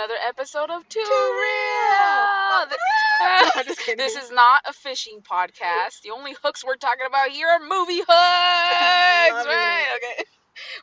[0.00, 2.64] Another episode of Too, Too Real.
[2.64, 2.70] Real.
[3.54, 3.98] I'm just kidding.
[3.98, 6.00] this is not a fishing podcast.
[6.02, 8.08] The only hooks we're talking about here are movie hooks.
[8.08, 9.84] Right?
[9.96, 10.24] Okay.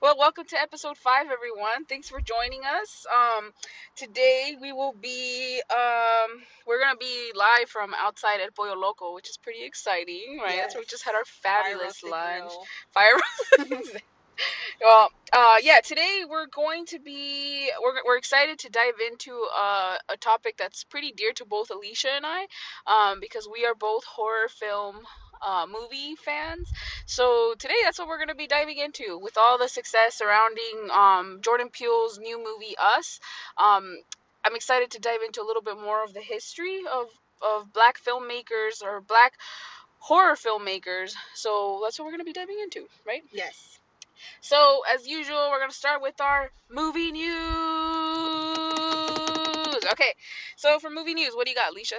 [0.04, 1.86] Well, welcome to episode five, everyone.
[1.90, 3.08] Thanks for joining us.
[3.12, 3.50] Um,
[3.96, 9.32] today we will be um, we're gonna be live from outside El Pollo Loco, which
[9.32, 10.58] is pretty exciting, right?
[10.58, 12.52] That's where we just had our fabulous roasted lunch.
[12.92, 14.00] Fire.
[14.82, 15.80] well, uh, yeah.
[15.84, 20.84] Today we're going to be we're we're excited to dive into uh, a topic that's
[20.84, 22.48] pretty dear to both Alicia and I,
[22.88, 24.98] um, because we are both horror film.
[25.40, 26.68] Uh, movie fans.
[27.06, 30.90] So today that's what we're going to be diving into with all the success surrounding
[30.92, 33.20] um, Jordan Peele's new movie Us.
[33.56, 33.98] Um,
[34.44, 37.08] I'm excited to dive into a little bit more of the history of,
[37.44, 39.34] of black filmmakers or black
[40.00, 41.14] horror filmmakers.
[41.36, 43.22] So that's what we're going to be diving into, right?
[43.32, 43.78] Yes.
[44.42, 47.28] So, as usual, we're going to start with our movie news.
[49.92, 50.14] Okay,
[50.58, 51.98] so for movie news, what do you got, Alicia?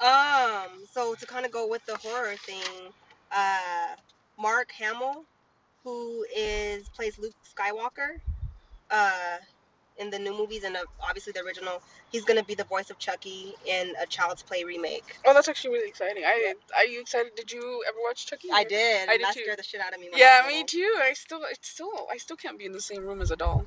[0.00, 0.84] Um.
[0.92, 2.90] So to kind of go with the horror thing,
[3.34, 3.94] uh,
[4.38, 5.24] Mark Hamill,
[5.84, 8.18] who is plays Luke Skywalker,
[8.90, 9.38] uh,
[9.98, 12.98] in the new movies and uh, obviously the original, he's gonna be the voice of
[12.98, 15.16] Chucky in a Child's Play remake.
[15.26, 16.24] Oh, that's actually really exciting.
[16.24, 17.32] I Are you excited?
[17.36, 18.48] Did you ever watch Chucky?
[18.52, 19.08] I did.
[19.08, 19.42] I did that too.
[19.42, 20.08] scared the shit out of me.
[20.14, 20.94] Yeah, me too.
[21.02, 23.64] I still, it's still, I still can't be in the same room as a doll.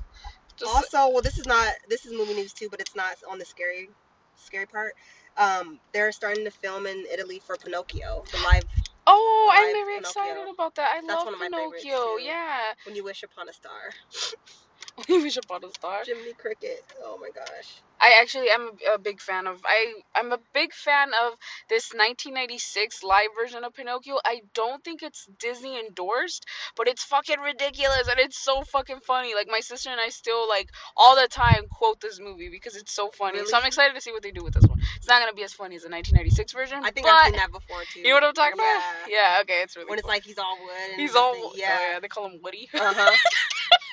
[0.58, 3.38] Just, also, well, this is not this is movie news too, but it's not on
[3.38, 3.88] the scary,
[4.36, 4.92] scary part.
[5.36, 8.64] Um, they're starting to film in Italy for Pinocchio, the live
[9.06, 10.22] oh, I'm very Pinocchio.
[10.22, 10.90] excited about that.
[10.94, 12.16] I That's love one of my Pinocchio.
[12.18, 13.72] Yeah, "When You Wish Upon a Star."
[15.08, 16.00] we should bought a star.
[16.04, 16.84] Jiminy Cricket.
[17.04, 17.80] Oh my gosh.
[18.02, 21.34] I actually am a big fan of I I'm a big fan of
[21.68, 24.16] this 1996 live version of Pinocchio.
[24.24, 26.46] I don't think it's Disney endorsed,
[26.76, 29.34] but it's fucking ridiculous and it's so fucking funny.
[29.34, 32.92] Like my sister and I still like all the time quote this movie because it's
[32.92, 33.44] so funny.
[33.44, 34.78] So I'm excited to see what they do with this one.
[34.96, 36.80] It's not gonna be as funny as the 1996 version.
[36.82, 38.00] I think I've seen that before too.
[38.00, 38.76] you know what I'm talking yeah.
[38.76, 39.10] about?
[39.10, 39.38] Yeah.
[39.42, 39.90] Okay, it's really.
[39.90, 40.72] When it's like he's all wood.
[40.92, 41.50] And He's all everything.
[41.52, 41.92] oh, Yeah.
[41.92, 42.00] yeah.
[42.00, 42.68] They call him Woody.
[42.72, 43.16] Uh huh.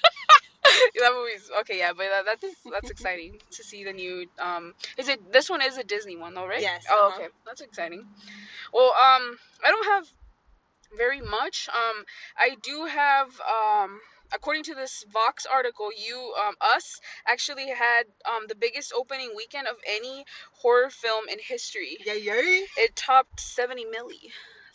[0.99, 1.79] that movie's okay.
[1.79, 4.27] Yeah, but that, that's that's exciting to see the new.
[4.39, 6.61] Um, is it this one is a Disney one though, right?
[6.61, 7.17] Yes, Oh, uh-huh.
[7.21, 8.05] okay, that's exciting.
[8.73, 10.07] Well, um, I don't have
[10.97, 11.69] very much.
[11.73, 12.03] Um,
[12.37, 13.99] I do have um.
[14.33, 19.67] According to this Vox article, you um, us actually had um, the biggest opening weekend
[19.67, 21.95] of any horror film in history.
[22.05, 22.33] Yeah, yeah.
[22.35, 24.31] It topped 70 milli,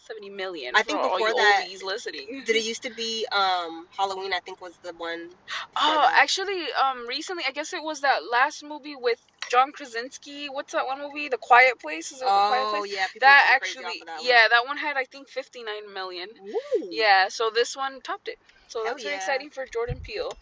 [0.07, 0.75] 70 million.
[0.75, 1.67] I think before that-.
[2.47, 4.33] Did it used to be um Halloween?
[4.33, 5.29] I think was the one.
[5.77, 6.21] Oh, that.
[6.23, 10.47] actually, um, recently, I guess it was that last movie with John Krasinski.
[10.49, 11.29] What's that one movie?
[11.29, 12.13] The Quiet Place.
[12.13, 12.95] Is it the Quiet Oh Place?
[12.95, 13.07] yeah.
[13.21, 16.29] That actually, that yeah, that one had I think 59 million.
[16.29, 16.89] Ooh.
[16.91, 18.39] Yeah, so this one topped it.
[18.69, 19.19] So Hell that's very yeah.
[19.21, 20.33] exciting for Jordan Peele.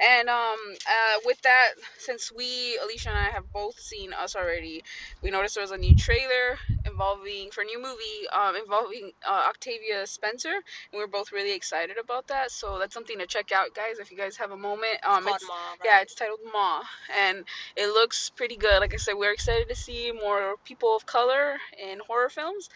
[0.00, 0.56] And um,
[0.88, 4.82] uh, with that, since we, Alicia and I, have both seen Us already,
[5.22, 9.44] we noticed there was a new trailer involving for a new movie um, involving uh,
[9.50, 12.50] Octavia Spencer, and we're both really excited about that.
[12.50, 13.98] So that's something to check out, guys.
[14.00, 15.78] If you guys have a moment, um, It's called it's- Ma, right?
[15.84, 16.82] yeah, it's titled Ma,
[17.20, 17.44] and
[17.76, 18.80] it looks pretty good.
[18.80, 22.68] Like I said, we're excited to see more people of color in horror films.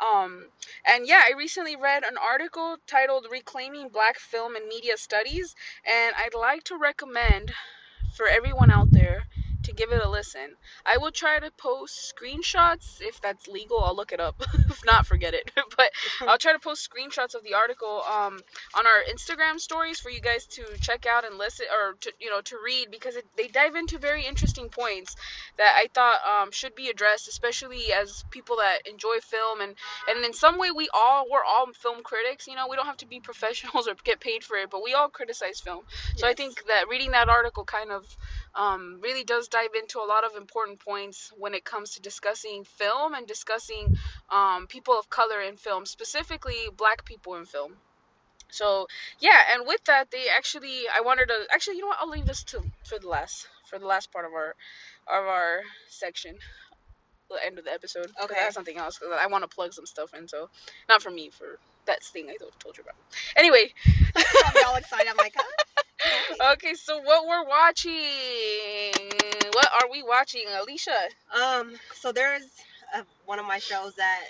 [0.00, 0.46] Um,
[0.86, 6.14] and yeah, I recently read an article titled Reclaiming Black Film and Media Studies, and
[6.16, 7.52] I'd like to recommend
[8.10, 9.27] for everyone out there
[9.78, 10.56] give it a listen.
[10.84, 13.78] I will try to post screenshots if that's legal.
[13.82, 14.34] I'll look it up.
[14.54, 15.50] if not, forget it.
[15.76, 15.90] but
[16.28, 18.40] I'll try to post screenshots of the article um,
[18.76, 22.30] on our Instagram stories for you guys to check out and listen or to you
[22.30, 25.14] know to read because it, they dive into very interesting points
[25.58, 29.74] that I thought um, should be addressed, especially as people that enjoy film and
[30.08, 32.46] and in some way we all we're all film critics.
[32.46, 34.94] You know, we don't have to be professionals or get paid for it, but we
[34.94, 35.82] all criticize film.
[36.16, 38.06] So I think that reading that article kind of
[38.54, 42.64] um, really does dive into a lot of important points when it comes to discussing
[42.64, 43.94] film and discussing
[44.30, 47.76] um, people of color in film, specifically black people in film.
[48.50, 48.86] So
[49.20, 52.26] yeah, and with that, they actually I wanted to actually you know what I'll leave
[52.26, 54.54] this to for the last for the last part of our
[55.10, 56.36] of our section,
[57.30, 58.10] the end of the episode.
[58.22, 58.34] Okay.
[58.38, 60.28] I have something else 'cause I want to plug some stuff in.
[60.28, 60.48] So
[60.88, 62.94] not for me, for that thing I told, you about.
[63.36, 63.72] Anyway,
[64.14, 65.08] be all excited.
[65.08, 66.52] I'm like, huh?
[66.52, 67.92] okay, so what we're watching?
[69.52, 71.08] What are we watching, Alicia?
[71.34, 72.44] Um, so there's
[72.94, 74.24] uh one of my shows that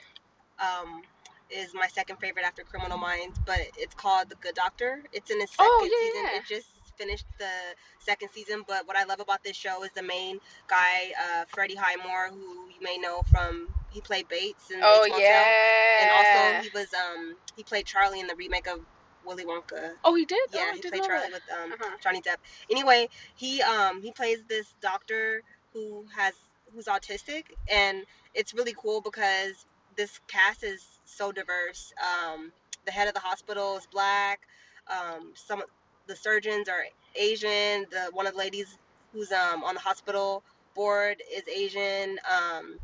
[0.61, 1.03] um
[1.51, 5.03] is my second favorite after Criminal Minds, but it's called The Good Doctor.
[5.13, 6.37] It's in its second Oh, yeah, season.
[6.37, 7.51] It just finished the
[7.99, 11.77] second season, but what I love about this show is the main guy, uh, Freddie
[11.77, 15.45] Highmore, who you may know from he played Bates in Oh Bates yeah.
[16.01, 18.81] and also he was um he played Charlie in the remake of
[19.25, 19.93] Willy Wonka.
[20.05, 20.39] Oh, he did.
[20.55, 21.33] Yeah, oh, he didn't played Charlie that.
[21.33, 21.97] with um Uh-huh.
[22.03, 22.37] Johnny Depp.
[22.71, 25.43] Anyway, he um he plays this doctor
[25.73, 26.35] who has
[26.75, 28.05] who's autistic, and
[28.35, 29.67] it's really cool because
[29.97, 31.93] this cast is so diverse.
[32.01, 32.53] Um,
[32.87, 34.41] the head of the hospital is black.
[34.91, 35.63] Um, some
[36.09, 36.85] the surgeons are
[37.15, 37.87] Asian.
[37.91, 38.77] The one of the ladies
[39.13, 40.43] who's um on the hospital
[40.75, 42.19] board is Asian.
[42.31, 42.79] Um,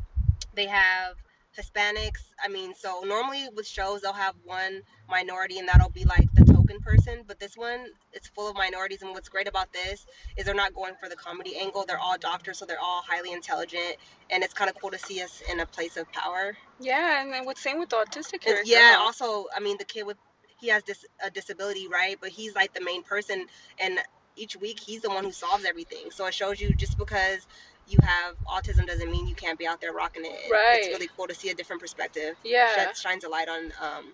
[0.54, 1.14] they have
[1.58, 2.22] Hispanics.
[2.44, 6.44] I mean, so normally with shows they'll have one minority and that'll be like the
[6.44, 9.02] token person, but this one it's full of minorities.
[9.02, 10.06] And what's great about this
[10.36, 11.84] is they're not going for the comedy angle.
[11.86, 13.96] They're all doctors, so they're all highly intelligent,
[14.30, 16.56] and it's kind of cool to see us in a place of power.
[16.80, 18.70] Yeah, and then with same with the autistic And character.
[18.70, 20.16] yeah, also, I mean, the kid with
[20.64, 22.16] he has this a disability, right?
[22.20, 23.46] But he's like the main person,
[23.78, 23.98] and
[24.34, 26.10] each week he's the one who solves everything.
[26.10, 27.46] So it shows you just because
[27.86, 30.50] you have autism doesn't mean you can't be out there rocking it.
[30.50, 30.78] Right.
[30.78, 32.34] It's really cool to see a different perspective.
[32.42, 32.92] yeah.
[32.94, 34.12] Shines a light on um,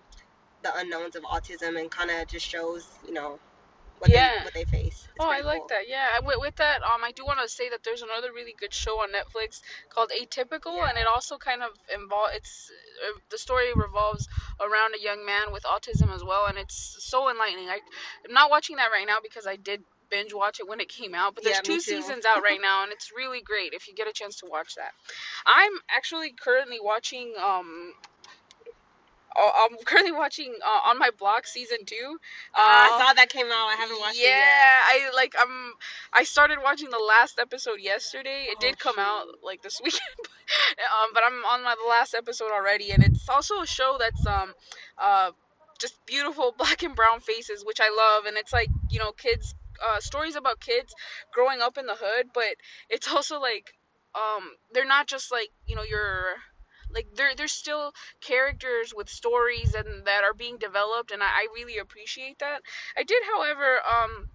[0.61, 3.39] the unknowns of autism and kind of just shows, you know,
[4.01, 4.31] what Yeah.
[4.39, 5.07] they what they face.
[5.15, 5.69] It's Oh, I like cool.
[5.69, 5.87] that.
[5.87, 8.73] Yeah, with, with that, um, I do want to say that there's another really good
[8.73, 9.61] show on Netflix
[9.93, 10.89] called Atypical, Yeah.
[10.89, 12.29] and it also kind of involve.
[12.35, 12.71] It's
[13.07, 14.27] uh, the story revolves
[14.59, 17.69] around a young man with autism as well, and it's so enlightening.
[17.69, 17.79] I,
[18.27, 21.15] I'm not watching that right now because I did binge watch it when it came
[21.15, 23.95] out, but there's Yeah, two seasons out right now, and it's really great if you
[23.95, 24.91] get a chance to watch that.
[25.47, 27.93] I'm actually currently watching um.
[29.37, 32.17] Uh, I'm currently watching uh, on my block season two.
[32.53, 33.67] Uh, I saw that came out.
[33.67, 34.55] I haven't watched yeah, it yet.
[34.57, 35.73] Yeah, I like I'm
[36.13, 38.47] I started watching the last episode yesterday.
[38.49, 40.01] It Oh, did come out like this weekend.
[40.79, 44.25] um but I'm on my the last episode already and it's also a show that's
[44.25, 44.53] um
[44.97, 45.31] uh
[45.79, 49.55] just beautiful black and brown faces which I love and it's like, you know, kids
[49.85, 50.95] uh stories about kids
[51.33, 52.55] growing up in the hood, but
[52.89, 53.73] it's also like
[54.15, 56.35] um they're not just like, you know, your
[56.93, 61.47] like they're they're still characters with stories and that are being developed and I, I
[61.55, 62.61] really appreciate that.
[62.97, 64.27] I did, however, um,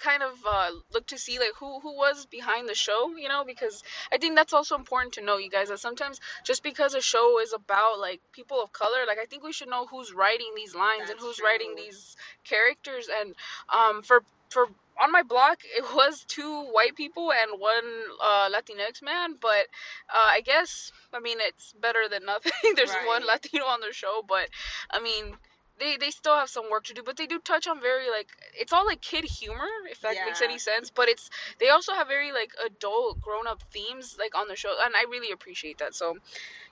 [0.00, 3.44] kind of uh, look to see like who who was behind the show, you know,
[3.46, 3.82] because
[4.12, 7.40] I think that's also important to know, you guys, that sometimes just because a show
[7.40, 10.74] is about like people of color, like I think we should know who's writing these
[10.74, 13.08] lines and That's who's writing these characters.
[13.20, 13.34] And
[13.72, 14.66] um, for for
[15.00, 17.84] on my block, it was two white people and one
[18.22, 19.66] uh, Latinx man, but
[20.08, 22.52] uh, I guess I mean it's better than nothing.
[22.76, 24.48] There's one Latino on the show, but
[24.90, 25.36] I mean
[25.80, 28.28] they they still have some work to do, but they do touch on very like
[28.58, 30.90] it's all like kid humor, if that makes any sense.
[30.90, 34.74] But it's they also have very like adult, grown up themes like on the show,
[34.84, 35.94] and I really appreciate that.
[35.94, 36.16] So,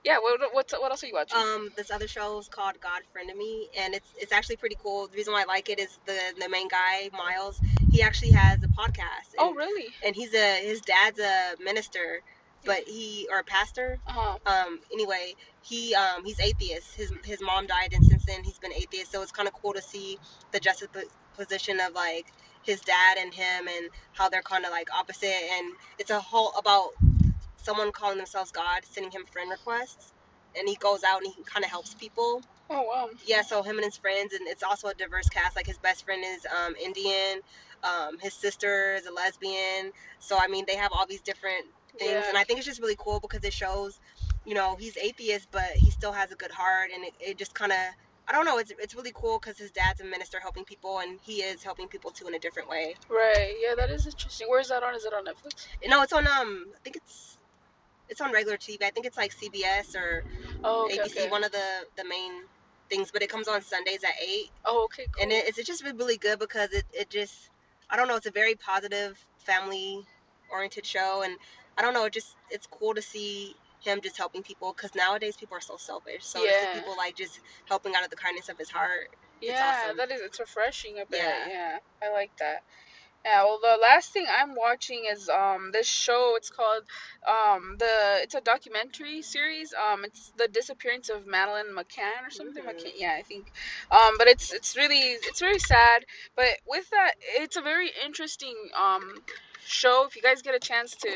[0.05, 1.39] yeah, what what what else are you watching?
[1.39, 5.09] Um, this other show is called God Friended Me, and it's it's actually pretty cool.
[5.09, 7.61] The reason why I like it is the the main guy Miles.
[7.89, 9.33] He actually has a podcast.
[9.39, 9.95] And, oh really?
[10.05, 12.23] and he's a his dad's a minister,
[12.65, 13.99] but he or a pastor.
[14.07, 14.39] Uh huh.
[14.47, 16.97] Um, anyway, he um he's atheist.
[16.97, 19.13] His his mom died, and since then he's been atheist.
[19.13, 20.19] So it's kind of cool to see
[20.53, 22.27] the juxtaposition of like
[22.65, 25.27] his dad and him, and how they're kind of like opposite.
[25.53, 26.91] And it's a whole about
[27.57, 30.13] someone calling themselves God, sending him friend requests,
[30.57, 32.43] and he goes out and he kind of helps people.
[32.71, 33.09] Oh wow.
[33.27, 35.57] Yeah, so him and his friends, and it's also a diverse cast.
[35.57, 37.41] Like his best friend is um, Indian,
[37.83, 39.93] um, his sister is a lesbian.
[40.21, 41.65] So I mean, they have all these different
[41.99, 42.29] things, Yeah.
[42.29, 43.99] and I think it's just really cool because it shows,
[44.45, 47.55] you know, he's atheist, but he still has a good heart, and it, it just
[47.55, 47.79] kind of.
[48.31, 48.59] I don't know.
[48.59, 51.89] It's it's really cool because his dad's a minister helping people, and he is helping
[51.89, 52.95] people too in a different way.
[53.09, 53.55] Right.
[53.67, 54.49] Yeah, that is interesting.
[54.49, 54.95] Where is that on?
[54.95, 55.67] Is it on Netflix?
[55.87, 56.65] No, it's on um.
[56.77, 57.39] I think it's
[58.09, 58.83] it's on regular TV.
[58.83, 60.25] I think it's like CBS or
[60.65, 60.99] Oh okay.
[60.99, 61.31] ABC, okay.
[61.31, 61.65] one of the
[61.97, 62.33] the main
[62.91, 63.11] things.
[63.13, 64.51] But it comes on Sundays at eight.
[64.65, 65.07] Oh okay.
[65.13, 65.23] Cool.
[65.23, 67.51] and it, it's just been really good because it, it just
[67.91, 70.05] I don't know it's a very positive family
[70.51, 71.37] oriented show and
[71.79, 75.37] I don't know it just it's cool to see him just helping people because nowadays
[75.37, 76.73] people are so selfish so Yeah.
[76.75, 79.09] people like just helping out of the kindness of his heart
[79.41, 79.97] it's Yeah, awesome.
[79.99, 81.21] that is it's refreshing a bit.
[81.21, 81.49] Yeah.
[81.49, 81.79] Yeah.
[82.03, 82.63] I like that.
[83.25, 86.83] Yeah, well the last thing I'm watching is um this show it's called
[87.27, 89.73] um the it's a documentary series.
[89.75, 92.65] Um it's the disappearance of Madeleine McCann or something.
[92.65, 92.69] Mhm.
[92.69, 93.53] McCann, yeah, I think.
[93.91, 96.05] Um but it's it's really it's very sad,
[96.37, 99.03] but with that it's a very interesting um
[99.65, 101.09] show if you guys get a chance to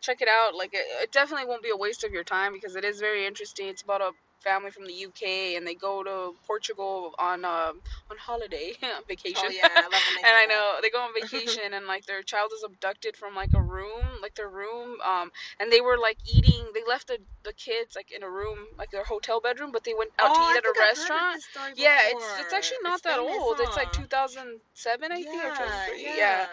[0.00, 2.76] check it out like it, it definitely won't be a waste of your time because
[2.76, 6.32] it is very interesting it's about a family from the UK and they go to
[6.46, 8.72] Portugal on um on holiday
[9.08, 9.44] vacation.
[9.44, 12.22] oh yeah I love when and I know they go on vacation and like their
[12.22, 16.18] child is abducted from like a room, like their room, um, and they were like
[16.26, 16.70] eating.
[16.74, 19.94] They left the the kids like in a room, like their hotel bedroom, but they
[19.96, 21.34] went out oh, to eat I at a think I've heard of restaurant.
[21.34, 23.60] this story Yeah, it's it's actually not that famous, old.
[23.60, 26.04] It's like 2007, I think, or 2003.
[26.04, 26.16] yeah.
[26.16, 26.46] Yeah.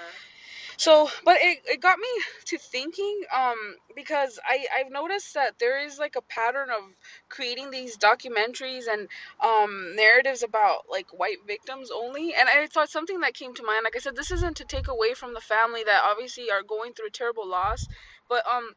[0.78, 2.08] So, but it, it got me
[2.46, 3.58] to thinking, um,
[3.96, 6.84] because I, I've noticed that there is like a pattern of
[7.30, 9.08] creating these documentaries and
[9.42, 12.34] um, narratives about like white victims only.
[12.34, 14.88] And I thought something that came to mind, like I said, this isn't to take
[14.88, 17.88] away from the family that obviously are going through a terrible loss,
[18.30, 18.72] but um,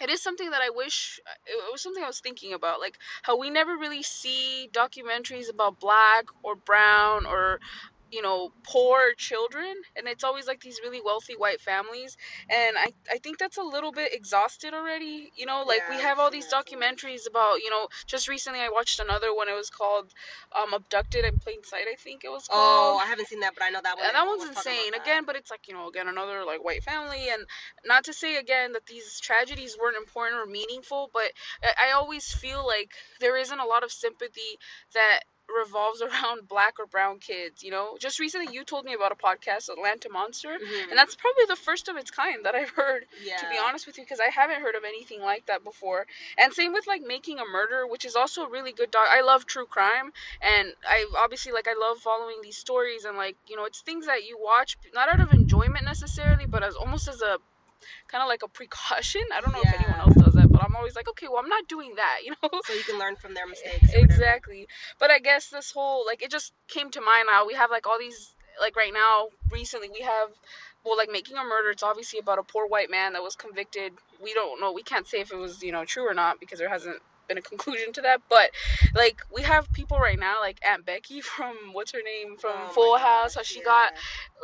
[0.00, 3.38] it is something that I wish it was something I was thinking about, like how
[3.38, 7.60] we never really see documentaries about black or brown or
[8.14, 12.16] you know poor children and it's always like these really wealthy white families
[12.50, 16.18] and i i think that's a little bit exhausted already you know like we have
[16.18, 16.60] all these yeah.
[16.60, 20.12] documentaries about you know just recently i watched another one it was called
[20.54, 23.54] um abducted in plain sight i think it was called Oh, I haven't seen that,
[23.56, 24.06] but I know that one.
[24.06, 25.02] and that one's was talking about insane that.
[25.02, 27.42] again but it's like you know again another like white family and
[27.84, 31.30] not to say again that these tragedies weren't important or meaningful but
[31.62, 32.90] i, I always feel like
[33.20, 34.58] there isn't a lot of sympathy
[34.94, 39.12] that revolves around black or brown kids you know just recently you told me about
[39.12, 40.90] a podcast atlanta monster Mhm.
[40.90, 43.36] and that's probably the first of its kind that i've heard yeah.
[43.36, 46.06] to be honest with you because i haven't heard of anything like that before
[46.38, 49.20] and same with like making a murderer which is also a really good doc i
[49.20, 53.56] love true crime and i obviously like i love following these stories and like you
[53.56, 57.20] know it's things that you watch not out of enjoyment necessarily but as almost as
[57.20, 57.36] a
[58.08, 60.23] kind of like a precaution i don't know if anyone else does that but
[60.64, 62.50] i'm always like okay well i'm not doing that you know?
[62.64, 63.92] So you can learn from their mistakes.
[63.92, 64.66] exactly.
[64.98, 67.46] But i guess this whole like it just came to mind now.
[67.46, 70.28] We have like all these like right now recently we have
[70.84, 71.72] well like making a murderer.
[71.72, 73.92] It's obviously about a poor white man that was convicted.
[74.22, 76.58] We don't know we can't say if it was you know true or not because
[76.58, 78.50] there hasn't been a conclusion to that but
[78.94, 82.72] like we have people right now like aunt becky from what's her name from Oh
[82.72, 83.64] full house how she yeah.
[83.64, 83.92] got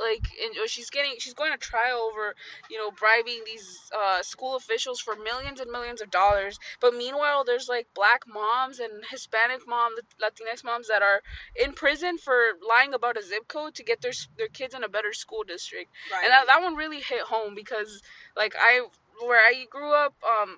[0.03, 2.35] like and she's getting she's going to trial over
[2.71, 7.45] you know bribing these uh, school officials for millions and millions of dollars but meanwhile
[7.45, 11.21] there's like black moms and hispanic moms, latinx moms that are
[11.63, 12.35] in prison for
[12.67, 15.91] lying about a zip code to get their their kids in a better school district
[16.13, 16.25] Right.
[16.25, 18.01] and that, that one really hit home because
[18.37, 18.81] like i
[19.27, 20.57] where i grew up um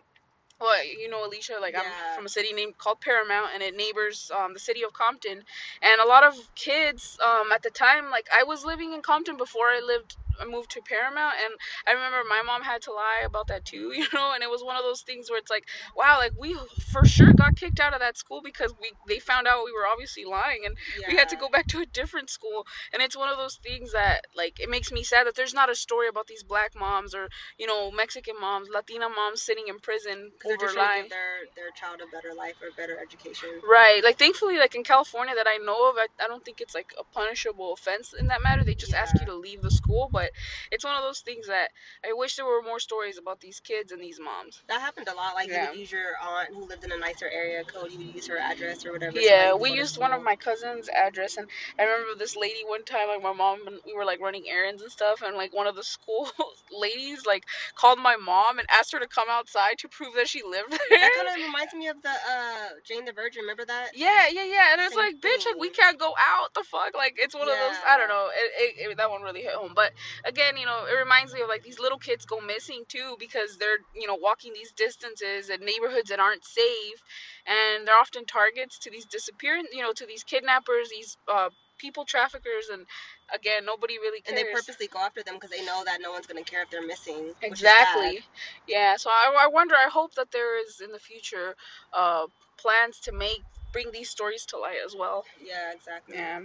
[0.63, 1.83] well, you know, Alicia, like Yeah.
[1.83, 5.43] I'm from a city named called Paramount, and it neighbors um, the city of Compton.
[5.83, 9.37] And a lot of kids um, at the time, like I was living in Compton
[9.37, 11.55] before I lived, I moved to Paramount, and
[11.87, 14.33] I remember my mom had to lie about that too, you know.
[14.35, 15.65] And it was one of those things where it's like,
[15.97, 16.57] wow, like we
[16.93, 19.87] for sure got kicked out of that school because we they found out we were
[19.87, 20.75] obviously lying, and
[21.09, 22.67] we had to go back to a different school.
[22.93, 25.71] And it's one of those things that like it makes me sad that there's not
[25.71, 29.79] a story about these black moms or you know Mexican moms, Latina moms sitting in
[29.79, 31.03] prison over just trying to lying.
[31.05, 33.49] give their their child a better life or better education.
[33.69, 34.03] Right.
[34.05, 36.93] Like thankfully like in California that I know of, I, I don't think it's like
[36.99, 38.65] a punishable offense in that matter.
[38.65, 40.22] They just ask you to leave the school, but
[40.71, 41.69] it's one of those things that
[42.09, 44.63] I wish there were more stories about these kids and these moms.
[44.69, 45.35] That happened a lot.
[45.35, 45.65] Like Yeah.
[45.65, 47.91] you would use your aunt who lived in a nicer area code.
[47.93, 49.19] You would use her address or whatever.
[49.19, 51.49] Yeah, could we used one of my cousin's address, and
[51.79, 54.83] I remember this lady one time, like my mom, and we were like running errands
[54.83, 56.31] and stuff, and like one of the school
[56.73, 60.43] ladies like called my mom and asked her to come outside to prove that she
[60.43, 60.79] lived there.
[60.91, 63.43] That kind of reminds me of the uh Jane the Virgin.
[63.43, 63.91] Remember that?
[63.95, 66.55] Yeah, yeah, yeah, and it's Same like, bitch, like we can't go out.
[66.55, 67.77] The fuck, like it's one of those.
[67.87, 68.29] I don't know.
[68.35, 68.51] It,
[68.87, 69.73] it, it that one really hit home.
[69.75, 69.93] But
[70.25, 73.57] again, you know, it reminds me of like these little kids go missing too because
[73.59, 77.01] they're you know walking these distances in neighborhoods that aren't safe,
[77.47, 82.05] and they're often targets to these disappearance, you know, to these kidnappers, these uh, people
[82.05, 82.87] traffickers, and
[83.35, 84.39] again, nobody really cares.
[84.41, 86.71] And they purposely go after them because they know that no one's gonna care if
[86.71, 87.33] they're missing.
[87.43, 88.21] Exactly.
[88.67, 88.97] Yeah.
[88.97, 89.75] So I, I wonder.
[89.75, 91.55] I hope that there is in the future
[91.93, 92.27] uh,
[92.59, 93.43] plans to make
[93.73, 95.25] bring these stories to light as well.
[95.43, 96.17] Yeah, exactly.
[96.17, 96.41] Yeah.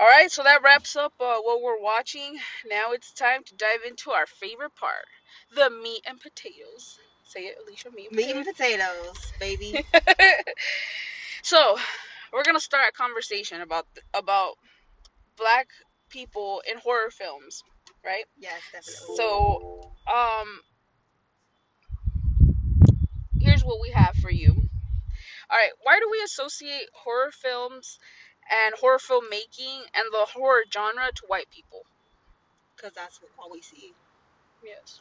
[0.00, 2.38] All right, so that wraps up uh, what we're watching.
[2.66, 5.04] Now it's time to dive into our favorite part,
[5.54, 6.98] the meat and potatoes.
[7.24, 7.90] Say it, Alicia.
[7.94, 9.84] Meat and Meat and potatoes, baby.
[11.42, 11.76] so,
[12.32, 14.54] we're gonna start a conversation about about
[15.36, 15.68] black
[16.08, 17.62] people in horror films,
[18.02, 18.24] right?
[18.38, 19.16] yes, definitely.
[19.16, 20.60] So, um,
[23.38, 24.54] here's what we have for you.
[25.50, 27.98] All right, why do we associate horror films
[28.50, 31.84] and horror filmmaking and the horror genre to white people?
[32.80, 33.92] because that's what all we see.
[34.64, 35.00] Yes.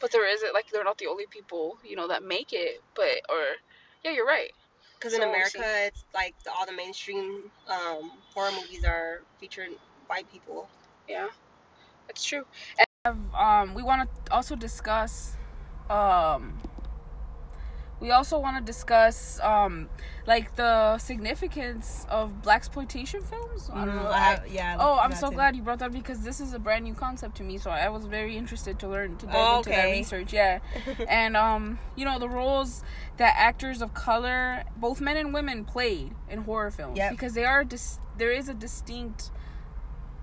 [0.00, 2.82] But there isn't like they're not the only people, you know, that make it.
[2.94, 3.40] But or
[4.04, 4.50] yeah, you're right.
[4.98, 9.22] Because in So we America, it's like the, all the mainstream um, horror movies are
[9.38, 9.72] featuring
[10.06, 10.68] white people.
[11.08, 11.28] Yeah,
[12.06, 12.44] that's true.
[13.06, 15.36] And um, we want to also discuss.
[15.88, 16.58] Um,
[18.00, 19.88] we also want to discuss um,
[20.26, 23.70] like the significance of black exploitation films.
[23.72, 24.06] I don't know.
[24.08, 24.76] I- yeah.
[24.80, 27.42] Oh, I'm so glad you brought that because this is a brand new concept to
[27.42, 27.58] me.
[27.58, 30.32] So I was very interested to learn to dive Oh, into that research.
[30.32, 30.60] Yeah,
[31.08, 32.82] and um, you know the roles
[33.18, 37.10] that actors of color, both men and women, played in horror films Yep.
[37.12, 39.30] because they are dis- there is a distinct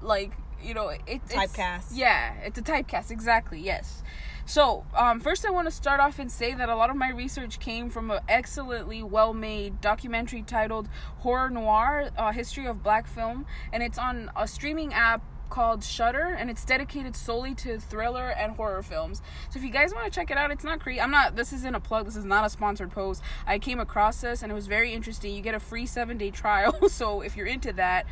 [0.02, 0.32] like
[0.64, 1.86] you know, it, it's Typecast.
[1.94, 3.12] Yeah, it's a typecast.
[3.12, 3.60] Exactly.
[3.60, 4.02] Yes.
[4.48, 7.10] So, um, first, I want to start off and say that a lot of my
[7.10, 10.88] research came from an excellently well made documentary titled
[11.18, 16.34] Horror Noire uh, History of Black Film, and it's on a streaming app called Shudder,
[16.40, 19.22] and it's dedicated solely to thriller and horror films.
[19.50, 21.02] So if you guys want to check it out, it's not creepy.
[21.02, 21.36] I'm not.
[21.36, 22.06] This isn't a plug.
[22.06, 23.22] This is not a sponsored post.
[23.46, 25.36] I came across this and it was very interesting.
[25.36, 26.88] You get a free seven day trial.
[26.90, 28.06] so if you're into that,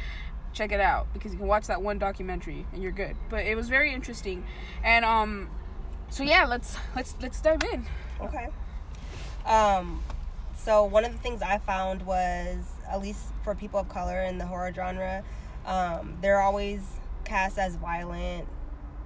[0.52, 3.16] check it out because you can watch that one documentary and you're good.
[3.30, 4.46] But it was very interesting,
[4.84, 5.50] and um,
[6.16, 7.86] so yeah, let's let's let's dive in.
[8.22, 8.48] Okay.
[9.46, 10.02] Um,
[10.56, 14.38] so one of the things I found was, at least for people of color in
[14.38, 15.24] the horror genre,
[15.66, 16.80] um, they're always
[17.26, 18.48] cast as violent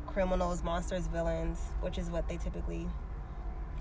[0.06, 2.88] criminals, monsters, villains, which is what they typically,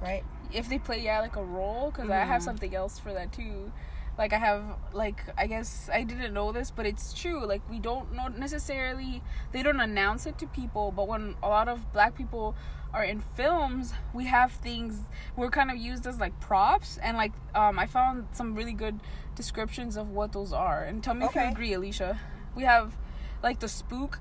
[0.00, 0.24] right?
[0.50, 2.44] If they play yeah like a role, because I have Mhm.
[2.44, 3.72] something else for that too.
[4.16, 7.46] Like I have like I guess I didn't know this, but it's true.
[7.46, 11.68] Like we don't know necessarily they don't announce it to people, but when a lot
[11.68, 12.56] of black people
[12.92, 15.00] are in films, we have things
[15.36, 19.00] we're kind of used as like props and like um I found some really good
[19.34, 20.82] descriptions of what those are.
[20.82, 22.18] And tell me if you agree, Alicia.
[22.54, 22.96] We have
[23.42, 24.20] like the spook,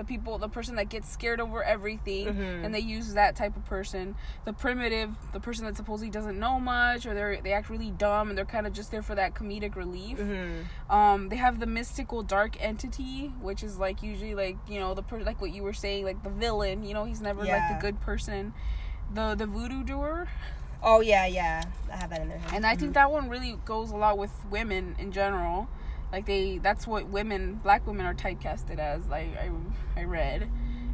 [0.00, 2.64] the people the person that gets scared over everything Mhm.
[2.64, 4.14] and they use that type of person.
[4.46, 8.30] The primitive, the person that supposedly doesn't know much or they're they act really dumb
[8.30, 10.16] and they're kind of just there for that comedic relief.
[10.18, 10.92] Mm-hmm.
[10.96, 15.02] Um, they have the mystical dark entity, which is like usually like you know the
[15.02, 16.82] per- like what you were saying, like the villain.
[16.82, 18.54] You know, he's never like the good person.
[19.12, 20.28] The the voodoo doer,
[20.82, 21.62] Oh yeah, yeah.
[21.92, 22.40] I have that in there.
[22.54, 25.68] and I think that one really goes a lot with women in general.
[26.12, 29.06] Like they, that's what women, black women, are typecasted as.
[29.08, 29.50] Like I,
[30.00, 30.48] I read,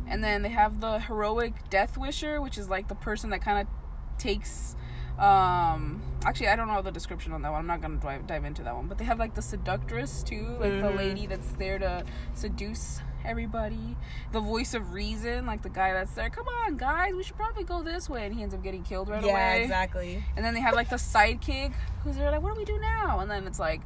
[0.06, 3.60] and then they have the heroic death wisher, which is like the person that kind
[3.66, 4.76] of takes.
[5.18, 7.60] Um, actually, I don't know the description on that one.
[7.60, 8.86] I'm not gonna dive, dive into that one.
[8.86, 10.96] But they have like the seductress too, like the Mhm.
[10.96, 13.96] lady that's there to seduce everybody.
[14.32, 16.28] The voice of reason, like the guy that's there.
[16.28, 19.08] Come on, guys, we should probably go this way, and he ends up getting killed
[19.08, 19.32] right away.
[19.32, 19.62] yeah, away.
[19.62, 20.24] exactly.
[20.36, 21.72] And then they have like the sidekick
[22.04, 23.20] who's there like, what do we do now?
[23.20, 23.80] And then it's like,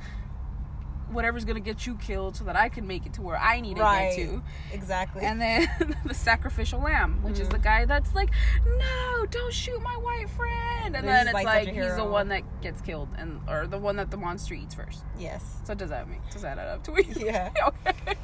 [1.13, 3.77] whatever's gonna get you killed so that I can make it to where I need
[3.77, 4.15] to Right.
[4.17, 4.43] get to.
[4.73, 5.23] Exactly.
[5.23, 5.69] And then
[6.05, 7.53] the sacrificial lamb, which is Mhm.
[7.53, 8.31] the guy that's like,
[8.67, 10.97] no, don't shoot my white friend.
[10.97, 13.97] And then it's like like, he's the one that gets killed, and or the one
[13.97, 15.05] that the monster eats first.
[15.19, 15.43] yes.
[15.65, 17.17] So does that make does that add up to it?
[17.19, 17.51] Yeah.
[17.67, 18.15] okay.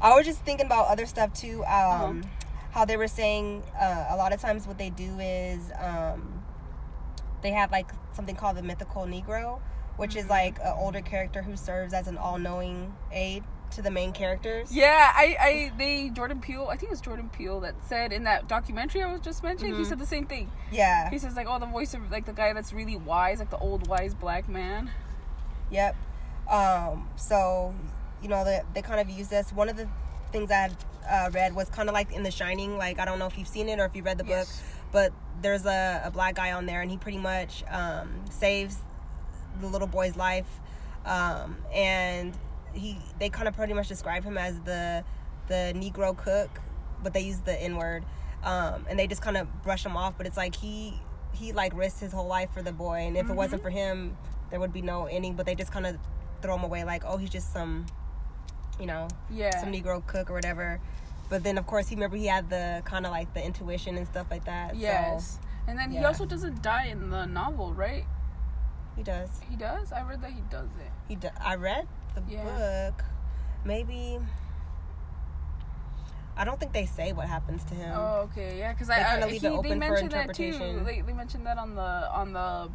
[0.00, 1.62] I was just thinking about other stuff too.
[1.64, 2.12] Um, Uh-huh.
[2.72, 6.44] How they were saying uh, a lot of times what they do is um,
[7.42, 9.60] they have like something called the mythical Negro,
[10.00, 14.12] which is like an older character who serves as an all-knowing aid to the main
[14.12, 14.74] characters.
[14.74, 18.24] Yeah, I, I, they, Jordan Peele, I think it was Jordan Peele that said in
[18.24, 19.86] that documentary I was just mentioning, he Mhm.
[19.86, 20.50] said the same thing.
[20.72, 21.10] Yeah.
[21.10, 23.58] He says like, oh, the voice of like the guy that's really wise, like the
[23.58, 24.90] old wise black man.
[25.70, 25.94] Yep.
[26.50, 27.74] Um, so,
[28.22, 29.52] you know, they, they kind of use this.
[29.52, 29.86] One of the
[30.32, 30.76] things I had
[31.08, 32.76] uh, read was kind of like in The Shining.
[32.78, 34.48] Like, I don't know if you've seen it or if you read the book,
[34.92, 38.78] but there's a, a black guy on there, and he pretty much um, saves
[39.60, 40.46] the little boy's life.
[41.04, 42.36] Um, and
[42.72, 45.04] he they kind of pretty much describe him as the
[45.48, 46.50] the Negro cook,
[47.02, 48.04] but they use the N word.
[48.42, 50.94] Um, and they just kind of brush him off, but it's like he
[51.32, 54.16] he like risked his whole life for the boy, and if it wasn't for him,
[54.50, 55.34] there would be no ending.
[55.34, 55.96] But they just kind of
[56.42, 57.86] throw him away, like oh he's just some,
[58.78, 59.58] you know, Yeah.
[59.60, 60.80] some Negro cook or whatever.
[61.28, 64.06] But then of course he remember he had the kind of like the intuition and
[64.06, 64.76] stuff like that.
[64.76, 65.38] Yes.
[65.40, 68.04] So and then he also doesn't die in the novel, right?
[69.00, 69.30] He does.
[69.48, 69.92] He does.
[69.92, 70.90] I read that he does it.
[71.08, 72.44] He do- I read the Yeah.
[72.90, 73.02] book.
[73.64, 74.18] Maybe.
[76.36, 77.92] I don't think they say what happens to him.
[77.96, 80.82] Oh, okay, yeah, because I, I leave he, it they mentioned that too.
[80.84, 82.70] They, they mentioned that on the on the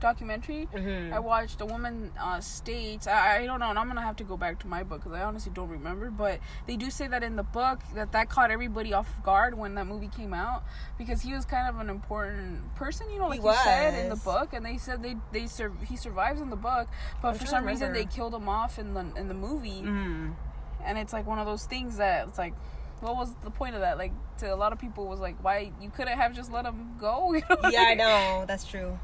[0.00, 0.68] documentary.
[0.74, 1.12] Mhm.
[1.12, 3.06] I watched a woman uh, states.
[3.06, 5.18] I, I don't know, and I'm gonna have to go back to my book because
[5.18, 6.10] I honestly don't remember.
[6.10, 9.74] But they do say that in the book that that caught everybody off guard when
[9.76, 10.62] that movie came out
[10.98, 14.08] because he was kind of an important person, you know, like He you said in
[14.10, 14.52] the book.
[14.52, 16.88] And they said they they sur- he survives in the book,
[17.22, 19.82] but I'm for some reason they killed him off in the in the movie.
[19.82, 20.34] Mhm.
[20.82, 22.54] and it's like one of those things that it's like
[23.00, 25.70] what was the point of that like to a lot of people was like why
[25.80, 27.68] you couldn't have just let him go you know?
[27.70, 28.98] Yeah, I know that's true.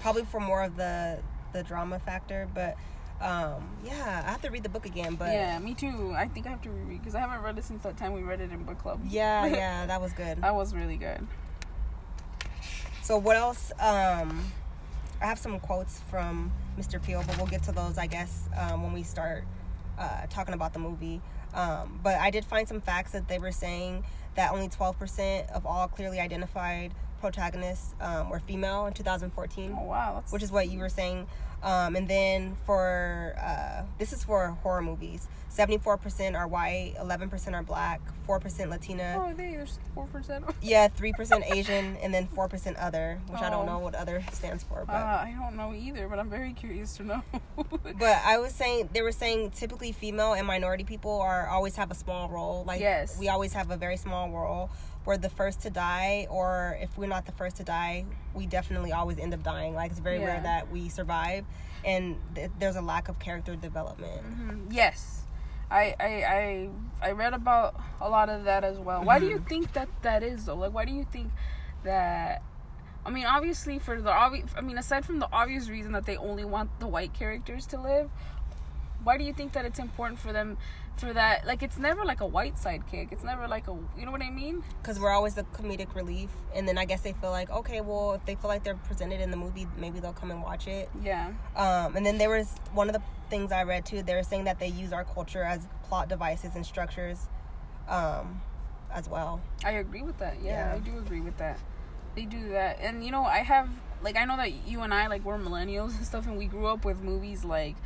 [0.00, 1.18] Probably for more of the
[1.52, 2.76] the drama factor, but
[3.20, 5.14] um, yeah, I have to read the book again.
[5.16, 7.64] But yeah me too i think i have to reread because i haven't read it
[7.64, 10.40] since that time we read it in book club yeah, yeah, that was good.
[10.40, 11.26] that was really good
[13.02, 13.72] So what else?
[13.80, 14.44] Um,
[15.20, 17.02] I have some quotes from Mr.
[17.02, 19.44] Peele, but we'll get to those, I guess, um, when we start
[19.98, 21.20] uh, talking about the movie.
[21.54, 25.64] Um, but I did find some facts that they were saying that only 12% of
[25.64, 30.68] all clearly identified protagonists um, were female in 2014, oh wow that's which is what
[30.68, 31.26] you were saying.
[31.60, 35.26] Um, and then for uh, this is for horror movies.
[35.48, 39.16] Seventy four percent are white, eleven percent are black, four percent Latina.
[39.18, 40.44] Oh, they there's four percent.
[40.62, 43.50] Yeah, three percent Asian, and then four percent other, which I Oh.
[43.50, 44.84] don't know what other stands for.
[44.86, 47.22] But Uh, I don't know either, but I'm very curious to know.
[47.82, 51.90] but I was saying they were saying typically female and minority people are always have
[51.90, 52.62] a small role.
[52.68, 53.18] Like Yes.
[53.18, 54.70] we always have a very small role.
[55.08, 58.92] We're the first to die, or if we're not the first to die, we definitely
[58.92, 59.74] always end up dying.
[59.74, 60.26] Like it's very Yeah.
[60.26, 61.46] rare that we survive,
[61.82, 64.20] and th- there's a lack of character development.
[64.38, 64.66] Mhm.
[64.70, 65.22] Yes,
[65.70, 66.04] I, I
[66.36, 66.68] I
[67.08, 69.02] I read about a lot of that as well.
[69.02, 69.48] Why do you Mhm.
[69.48, 70.56] think that that is though?
[70.56, 71.32] Like, why do you think
[71.84, 72.42] that?
[73.06, 76.18] I mean, obviously, for the obvious, I mean, aside from the obvious reason that they
[76.18, 78.10] only want the white characters to live,
[79.02, 80.58] why do you think that it's important for them?
[80.98, 83.12] For that, like, it's never like a white sidekick.
[83.12, 84.64] It's never like a, you know what I mean?
[84.82, 88.14] because we're always the comedic relief and then i guess they feel like okay well
[88.14, 90.88] if they feel like they're presented in the movie maybe they'll come and watch it
[91.02, 91.32] Yeah.
[91.56, 94.44] um, and then there was one of the things i read too they were saying
[94.44, 97.28] that they use our culture as plot devices and structures
[97.88, 98.40] um,
[98.92, 100.36] as well I agree with that.
[100.42, 100.74] Yeah, Yeah.
[100.76, 101.58] I do agree with that.
[102.14, 102.78] They do that.
[102.80, 103.68] And you know, I have
[104.02, 106.66] like I know that you and I like we're millennials and stuff and we grew
[106.66, 107.76] up with movies like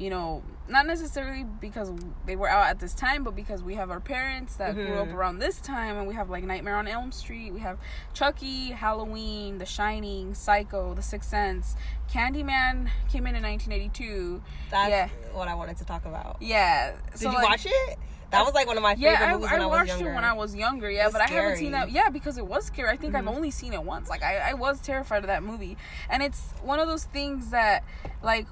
[0.00, 1.92] you know, not necessarily because
[2.24, 5.08] they were out at this time, but because we have our parents that grew up
[5.08, 5.14] Mhm.
[5.14, 7.76] around this time, and we have like Nightmare on Elm Street, we have
[8.14, 11.76] Chucky, Halloween, The Shining, Psycho, The Sixth Sense,
[12.10, 14.42] Candyman came in in 1982.
[14.70, 15.08] that's Yeah.
[15.32, 17.98] what i wanted to talk about Yeah, did you watch it
[18.30, 20.14] that was like one of my favorite yeah, movies I, when I watched younger it
[20.14, 20.88] when I was younger.
[20.90, 21.90] Yeah, was but I haven't seen that.
[21.90, 22.88] Yeah, because it was scary.
[22.88, 23.34] I think I've Mhm.
[23.34, 24.08] only seen it once.
[24.08, 25.76] Like I, I was terrified of that movie,
[26.08, 27.82] and it's one of those things that,
[28.22, 28.46] like,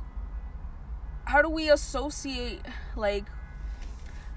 [1.29, 2.61] how do we associate
[2.97, 3.25] like?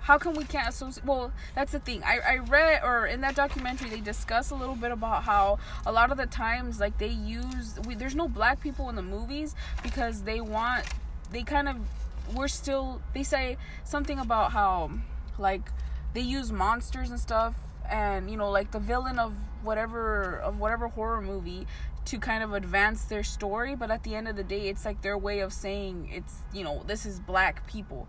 [0.02, 1.06] How come we can't associate?
[1.06, 2.04] Well, that's the thing.
[2.04, 5.92] I, I read, or in that documentary, they discuss a little bit about how a
[5.92, 9.56] lot of the times, like, they use, we, there's no black people in the movies
[9.84, 10.86] because they want,
[11.32, 11.78] they kind of,
[12.36, 14.90] we're still, they say something about how,
[15.38, 15.70] like,
[16.16, 17.54] they use monsters and stuff,
[17.88, 21.68] and, you know, like, the villain of whatever, of whatever horror movie
[22.06, 25.02] to kind of advance their story, but at the end of the day, it's like
[25.02, 28.08] their way of saying it's, you know, this is black people.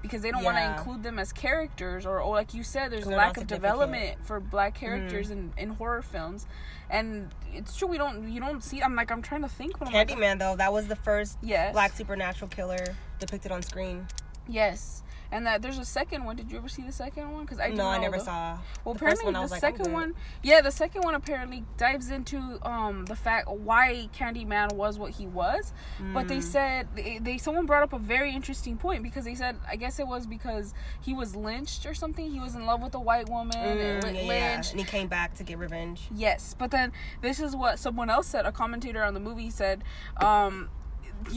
[0.00, 3.06] Because they don't want to include them as characters or, or like you said there's
[3.06, 5.56] a lack of development for black characters mm-hmm.
[5.56, 6.48] in, in horror films.
[6.90, 9.88] And it's true we don't you don't see i'm like i'm trying to think but
[9.88, 11.72] I'm like, candyman though that was the first yes.
[11.72, 12.84] black supernatural killer
[13.20, 14.08] depicted on screen.
[14.48, 15.01] Yes
[15.32, 17.68] and that there's a second one did you ever see the second one because i
[17.70, 21.02] no i never the- saw well, apparently the like, I'm second one, yeah, the second
[21.02, 25.72] one apparently dives into um the fact why Candyman was what he was.
[26.12, 26.42] But they Mm.
[26.42, 29.98] said they, they someone brought up a very interesting point because they said I guess
[30.00, 32.28] it was because he was lynched or something.
[32.30, 34.56] He was in love with a white woman and Mm, li- yeah, yeah.
[34.70, 36.90] and he came back to get revenge Yes, but then
[37.20, 38.44] this is what someone else said.
[38.44, 39.84] A commentator on the movie said,
[40.20, 40.68] um,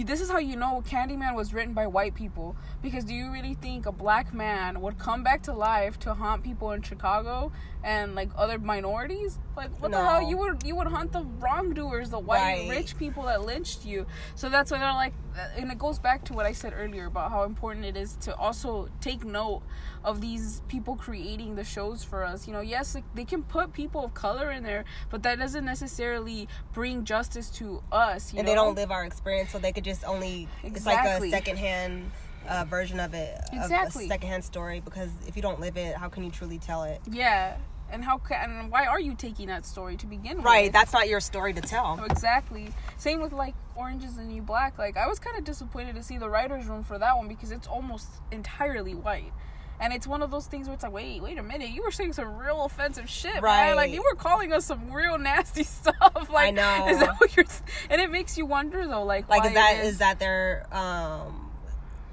[0.06, 3.54] "This is how you know Candyman was written by white people because do you really
[3.56, 7.52] think a black man would come back to life to haunt people in Chicago
[7.84, 9.40] and like other minorities?
[9.56, 10.22] Like what the hell?
[10.30, 12.70] You would you would hunt the wrongdoers, the white Right.
[12.70, 14.06] rich people that lynched you.
[14.36, 15.14] So that's why they're like,
[15.58, 18.36] and it goes back to what I said earlier about how important it is to
[18.36, 19.62] also take note
[20.04, 22.48] of these people creating the shows for us.
[22.48, 25.66] You know, yes, like, they can put people of color in there, but that doesn't
[25.66, 28.34] necessarily bring justice to us.
[28.34, 28.52] You and know?
[28.52, 31.30] they don't live our experience, so they could just only Exactly.
[31.30, 32.12] it's like a secondhand
[32.48, 34.06] uh, version of it, of Exactly.
[34.06, 34.82] a secondhand story.
[34.84, 37.02] Because if you don't live it, how can you truly tell it?
[37.10, 37.58] Yeah,
[37.90, 40.46] and how can and why are you taking that story to begin with?
[40.46, 42.04] Right, that's not your story to tell.
[42.04, 42.70] Exactly.
[42.98, 44.78] Same with like Orange is the New Black.
[44.78, 47.52] Like I was kind of disappointed to see the writers' room for that one because
[47.52, 49.32] it's almost entirely white.
[49.78, 51.92] And it's one of those things where it's like, wait, wait a minute, you were
[51.92, 53.76] saying some real offensive shit, man.
[53.76, 56.30] Like you were calling us some real nasty stuff.
[56.32, 56.88] Like, I know.
[56.88, 57.46] Is that what you're?
[57.90, 59.88] And it makes you wonder though, like, Like is that is...
[59.88, 61.52] is that their um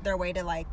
[0.02, 0.66] their way to like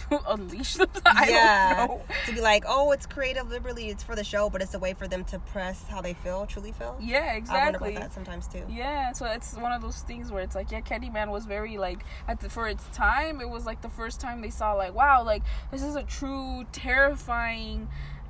[0.10, 0.88] to unleash them?
[1.06, 1.86] I yeah
[2.26, 4.94] to be like oh it's creative liberally, it's for the show but it's a way
[4.94, 6.96] for them to press how they feel truly feel.
[7.00, 7.90] Yeah, I wonder exactly.
[7.90, 8.64] about that sometimes too.
[8.68, 12.04] Yeah, so it's one of those things where it's like, yeah, Candyman was very like
[12.28, 15.22] at the for its time, it was like the first time they saw like, wow,
[15.24, 17.88] like this is a true terrifying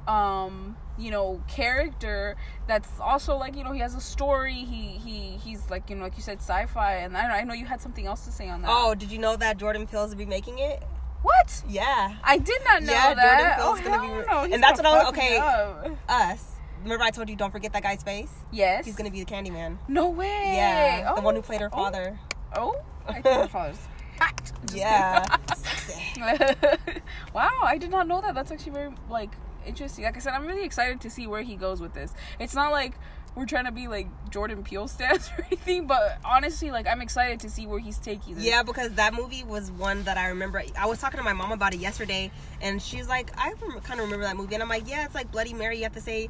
[0.08, 2.34] um you know character
[2.66, 6.02] that's also like you know he has a story he he he's like you know
[6.02, 8.62] like you said sci-fi and I, I know you had something else to say on
[8.62, 10.82] that Oh, did you know that Jordan Peele's will be making it?
[11.22, 14.54] What Yeah, i did not know Yeah, that Jordan oh, Peele's gonna be- no.
[14.54, 15.36] and that's what I- me okay.
[15.38, 15.86] up.
[16.08, 16.46] us.
[16.82, 18.30] Remember I told you don't forget that guy's face?
[18.50, 19.76] yes He's gonna be the Candyman.
[19.88, 21.24] no way Yeah, the oh.
[21.24, 22.18] one who played her oh, father.
[22.56, 22.74] oh
[23.06, 23.78] i think her father's
[24.18, 25.24] hot Yeah,
[25.56, 26.20] sexy.
[27.34, 28.34] wow, I did not know that.
[28.34, 29.30] That's actually very like
[29.66, 30.04] interesting.
[30.04, 32.12] Like I said, I'm really excited to see where he goes with this.
[32.38, 32.92] It's not like
[33.34, 37.40] we're trying to be like Jordan Peele stats or anything, but honestly, like I'm excited
[37.40, 38.44] to see where he's taking this.
[38.44, 40.62] Yeah, because that movie was one that I remember.
[40.78, 44.06] I was talking to my mom about it yesterday, and she's like, I kind of
[44.06, 45.78] remember that movie, and I'm like, yeah, it's like Bloody Mary.
[45.78, 46.28] You have to say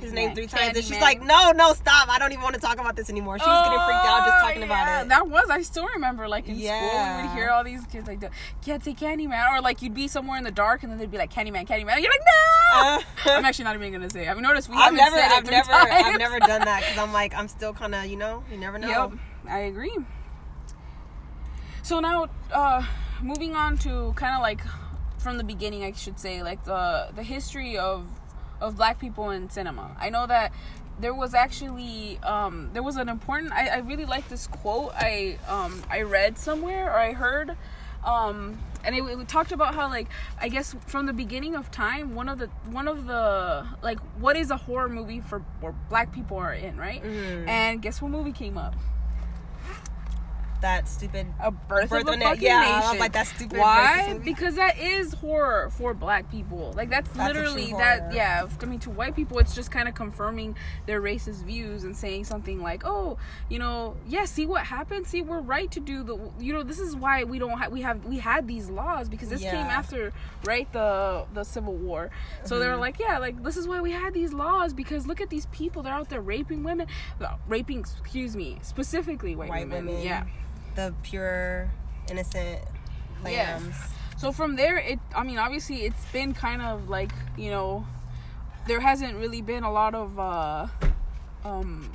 [0.00, 2.08] his name three times, and she's like, no, no, stop.
[2.08, 3.38] I don't even want to talk about this anymore.
[3.38, 5.08] She was getting freaked out just talking Oh, about it.
[5.08, 8.20] That was I still remember like in school we would hear all these kids like
[8.64, 11.18] can't say Candyman or like you'd be somewhere in the dark and then they'd be
[11.18, 11.92] like Candyman, Candyman.
[11.94, 13.00] And you're like no.
[13.32, 14.26] I'm actually not even gonna say.
[14.26, 14.28] it.
[14.28, 15.90] I've noticed we I've haven't never, I've never, times.
[16.06, 18.78] I've never done that because I'm like, I'm still kind of, you know, you never
[18.78, 18.88] know.
[18.88, 19.12] Yep,
[19.48, 19.96] I agree.
[21.82, 22.84] So now, uh,
[23.22, 24.60] moving on to kind of like
[25.18, 28.06] from the beginning, I should say, like the the history of
[28.60, 29.96] of Black people in cinema.
[29.98, 30.52] I know that
[31.00, 33.52] there was actually um, there was an important.
[33.52, 37.56] I, I really like this quote I um, I read somewhere or I heard.
[38.04, 40.08] Um, and it, it talked about how like
[40.40, 44.36] I guess from the beginning of time, one of the one of the like what
[44.36, 47.02] is a horror movie for or black people are in, right?
[47.02, 47.48] Mhm.
[47.48, 48.74] And guess what movie came up?
[50.60, 51.26] That stupid.
[51.40, 52.98] A Birth, Birth of a of a- fucking yeah, Nation.
[52.98, 54.18] like, that stupid Why?
[54.24, 56.72] Because that is horror for black people.
[56.76, 58.00] Like that's, That's literally that.
[58.00, 58.12] horror.
[58.14, 58.48] Yeah.
[58.60, 62.24] I mean, to white people, it's just kind of confirming their racist views and saying
[62.24, 63.18] something like, "Oh,
[63.48, 65.06] you know, yeah, see what happened.
[65.06, 66.18] See, we're right to do the.
[66.40, 69.28] You know, this is why we don't have we have we had these laws because
[69.28, 70.12] this came after
[70.44, 72.10] right the the Civil War.
[72.44, 72.80] So they were Mhm.
[72.80, 75.84] like, yeah, like this is why we had these laws because look at these people.
[75.84, 76.88] They're out there raping women,
[77.20, 77.78] well, raping.
[77.78, 79.86] Excuse me, specifically white, White women.
[79.86, 80.02] women.
[80.02, 80.24] Yeah.
[80.78, 81.68] The pure,
[82.08, 82.60] innocent
[83.24, 83.32] lambs.
[83.76, 84.16] Yeah.
[84.16, 85.00] So from there, it.
[85.12, 87.84] I mean, obviously, it's been kind of like you know,
[88.68, 90.68] there hasn't really been a lot of uh,
[91.44, 91.90] um,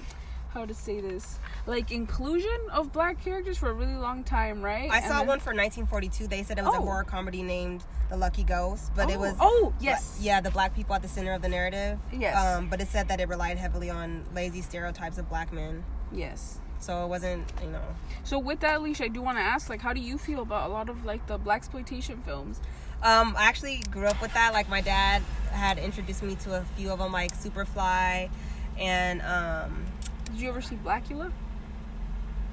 [0.53, 4.91] how to say this, like inclusion of black characters for a really long time, right?
[4.91, 6.27] I And saw then- one for 1942.
[6.27, 6.81] They said it was a Oh.
[6.81, 10.17] horror comedy named The Lucky Ghost, but it Oh, was Oh yes.
[10.21, 11.99] yeah, the black people at the center of the narrative.
[12.11, 12.35] Yes.
[12.35, 15.85] Um, but it said that it relied heavily on lazy stereotypes of black men.
[16.11, 16.59] Yes.
[16.83, 17.81] So it wasn't, you know.
[18.23, 20.69] So with that, Alicia, I do want to ask, like, how do you feel about
[20.69, 22.59] a lot of like the black exploitation films?
[23.01, 24.53] Um, I actually grew up with that.
[24.53, 28.29] Like my dad had introduced me to a few of them, like Superfly,
[28.77, 29.85] and um,
[30.25, 31.31] Did you ever see Blackula?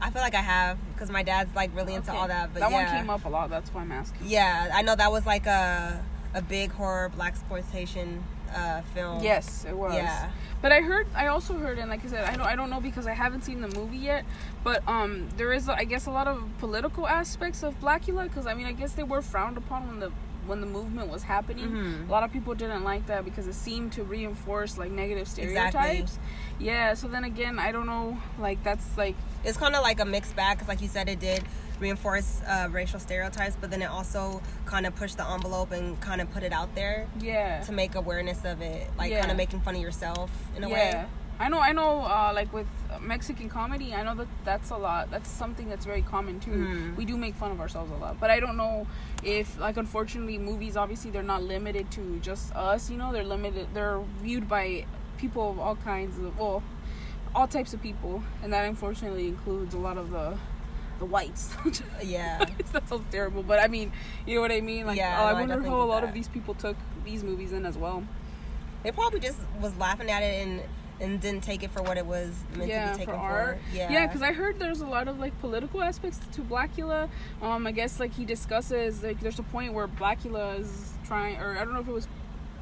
[0.03, 2.19] I feel like I have because my dad's like really into Okay.
[2.19, 2.53] all that.
[2.55, 3.51] But that yeah, one came up a lot.
[3.51, 4.27] That's why I'm asking.
[4.29, 6.03] yeah, I know that was like a
[6.35, 8.23] a big horror black exploitation
[8.55, 9.23] uh, film.
[9.23, 9.95] Yes, it was.
[9.95, 10.31] Yeah.
[10.63, 12.81] But I heard, I also heard, and like I said, I don't, I don't know
[12.81, 14.25] because I haven't seen the movie yet.
[14.63, 18.55] But um, there is, I guess, a lot of political aspects of Blackula because I
[18.55, 20.13] mean, I guess they were frowned upon when the
[20.47, 21.69] when the movement was happening.
[21.69, 22.09] Mhm.
[22.09, 25.75] A lot of people didn't like that because it seemed to reinforce like negative stereotypes.
[26.17, 26.67] Exactly.
[26.67, 26.95] Yeah.
[26.95, 28.19] So then again, I don't know.
[28.39, 31.21] Like that's like it's kind of like a mixed bag because like you said it
[31.21, 31.45] did
[31.81, 36.21] reinforce uh, racial stereotypes but then it also kind of pushed the envelope and kind
[36.21, 37.61] of put it out there yeah.
[37.63, 39.21] to make awareness of it like Yeah.
[39.21, 40.75] kind of making fun of yourself in a yeah.
[41.03, 41.07] way
[41.43, 42.67] I know, I know, uh, like with
[43.01, 45.11] Mexican comedy, I know that that's a lot.
[45.11, 46.51] That's something that's very common too.
[46.51, 46.97] Mhm.
[46.97, 48.87] We do make fun of ourselves a lot, but I don't know
[49.23, 52.91] if, like, unfortunately, movies obviously they're not limited to just us.
[52.91, 53.69] You know, they're limited.
[53.73, 54.85] They're viewed by
[55.17, 56.63] people of all kinds of, well,
[57.35, 60.37] all types of people, and that unfortunately includes a lot of the,
[61.01, 61.53] the whites.
[62.05, 63.91] yeah that sounds terrible, but I mean,
[64.27, 64.87] you know what I mean.
[64.87, 67.53] Like, Yeah, uh, I I wonder how a lot of these people took these movies
[67.53, 68.05] in as well.
[68.85, 70.63] they probably just was laughing at it and
[71.01, 73.59] and didn't take it for what it was meant yeah, to be taken for for,
[73.73, 77.09] yeah yeah, because I heard there's a lot of like political aspects to Blackula.
[77.41, 81.57] Um, I guess like he discusses like there's a point where Blackula is trying, or
[81.57, 82.07] I don't know if it was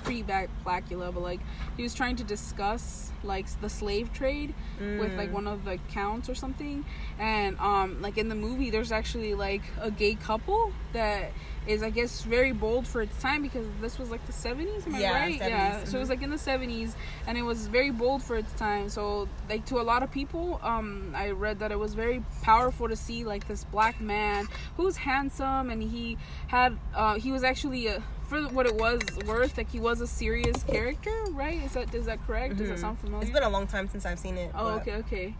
[0.04, 1.40] pre Blackula, but like
[1.76, 4.54] he was trying to discuss like the slave trade
[4.98, 5.32] with like Mm.
[5.32, 6.84] one of the counts or something,
[7.18, 11.30] and um, like in the movie there's actually like a gay couple that
[11.66, 14.94] is I guess very bold for its time because this was like the 70s, am
[14.94, 15.38] I Yeah, right?
[15.40, 15.84] 70s, yeah.
[15.84, 16.00] So it mhm.
[16.00, 16.94] was like in the 70s
[17.26, 18.88] and it was very bold for its time.
[18.88, 22.88] So like to a lot of people, um I read that it was very powerful
[22.88, 26.16] to see like this black man who's handsome and he
[26.48, 30.06] had uh he was actually a for what it was worth, like he was a
[30.06, 31.62] serious character, right?
[31.64, 32.56] Is that is that correct?
[32.58, 32.80] Does that Mhm.
[32.80, 33.07] sound familiar?
[33.20, 35.34] It's been a long time since i've seen it oh, okay, okay.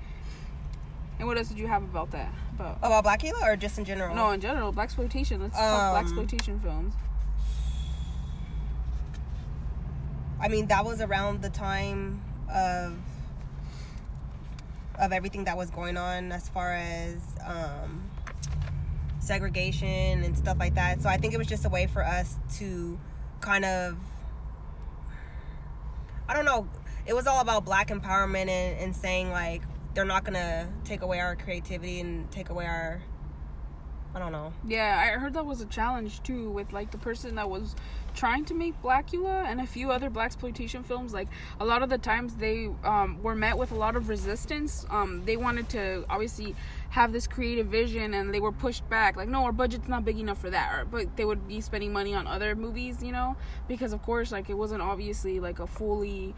[1.19, 2.33] And what else did you have about that?
[2.55, 5.41] About about blackula or just in general no, in general, black exploitation.
[5.43, 6.95] Let's talk black Um, exploitation films.
[10.41, 12.97] I mean, that was around the time of
[14.97, 18.09] of everything that was going on as far as um,
[19.19, 21.01] segregation and stuff like that.
[21.01, 22.99] So I think it was just a way for us to
[23.41, 23.97] kind of
[26.29, 26.69] I don't know.
[27.07, 29.63] It was all about black empowerment and, and saying like
[29.95, 33.03] they're not gonna take away our creativity and take away our
[34.15, 34.53] I don't know.
[34.67, 37.77] Yeah, I heard that was a challenge too with like the person that was
[38.15, 41.13] trying to make Blackula and a few other black exploitation films.
[41.13, 41.29] Like
[41.61, 44.87] a lot of the times they um, were met with a lot of resistance.
[44.91, 46.57] Um, they wanted to obviously
[46.91, 49.17] have this creative vision and they were pushed back.
[49.17, 50.75] Like no, our budget's not big enough for that.
[50.75, 53.37] Or, but they would be spending money on other movies, you know,
[53.69, 56.35] because of course like it wasn't obviously like a fully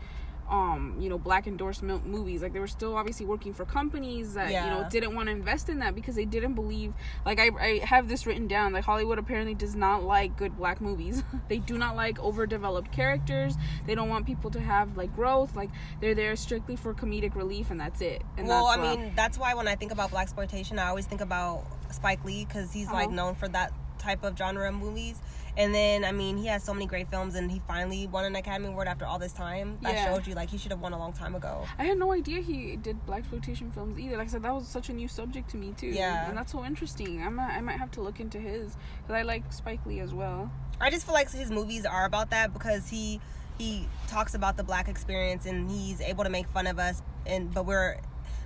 [0.51, 4.51] um you know black endorsement movies like they were still obviously working for companies that
[4.51, 4.65] Yeah.
[4.65, 6.93] you know didn't want to invest in that because they didn't believe
[7.25, 10.81] like I, I have this written down like hollywood apparently does not like good black
[10.81, 13.55] movies they do not like overdeveloped characters
[13.87, 17.71] they don't want people to have like growth like they're there strictly for comedic relief
[17.71, 20.89] and that's it and well, I mean, that's why when I think about blaxploitation, I
[20.89, 23.15] always think about Spike Lee because he's like Uh-huh.
[23.17, 25.21] known for that type of genre of movies.
[25.61, 28.35] And then, I mean, he has so many great films, and he finally won an
[28.35, 29.77] Academy Award after all this time.
[29.83, 30.07] That Yeah.
[30.07, 31.67] shows you like he should have won a long time ago.
[31.79, 34.17] I had no idea he did blaxploitation films either.
[34.17, 35.89] Like I said, that was such a new subject to me too.
[35.89, 36.29] Yeah.
[36.31, 37.23] and that's so interesting.
[37.23, 40.15] I might, I might have to look into his because I like Spike Lee as
[40.15, 40.51] well.
[40.81, 43.21] I just feel like his movies are about that because he
[43.59, 47.53] he talks about the black experience and he's able to make fun of us, and
[47.53, 47.99] but we're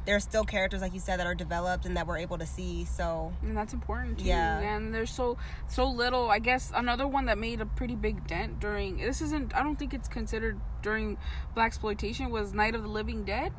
[0.06, 2.84] there's still characters like you said that are developed and that we're able to see.
[2.84, 4.26] So and that's important too.
[4.26, 4.58] Yeah.
[4.60, 5.38] and there's so
[5.68, 6.30] so little.
[6.30, 9.54] I guess another one that made a pretty big dent during this isn't.
[9.56, 11.16] I don't think it's considered during
[11.56, 13.52] blaxploitation was Night of the Living Dead.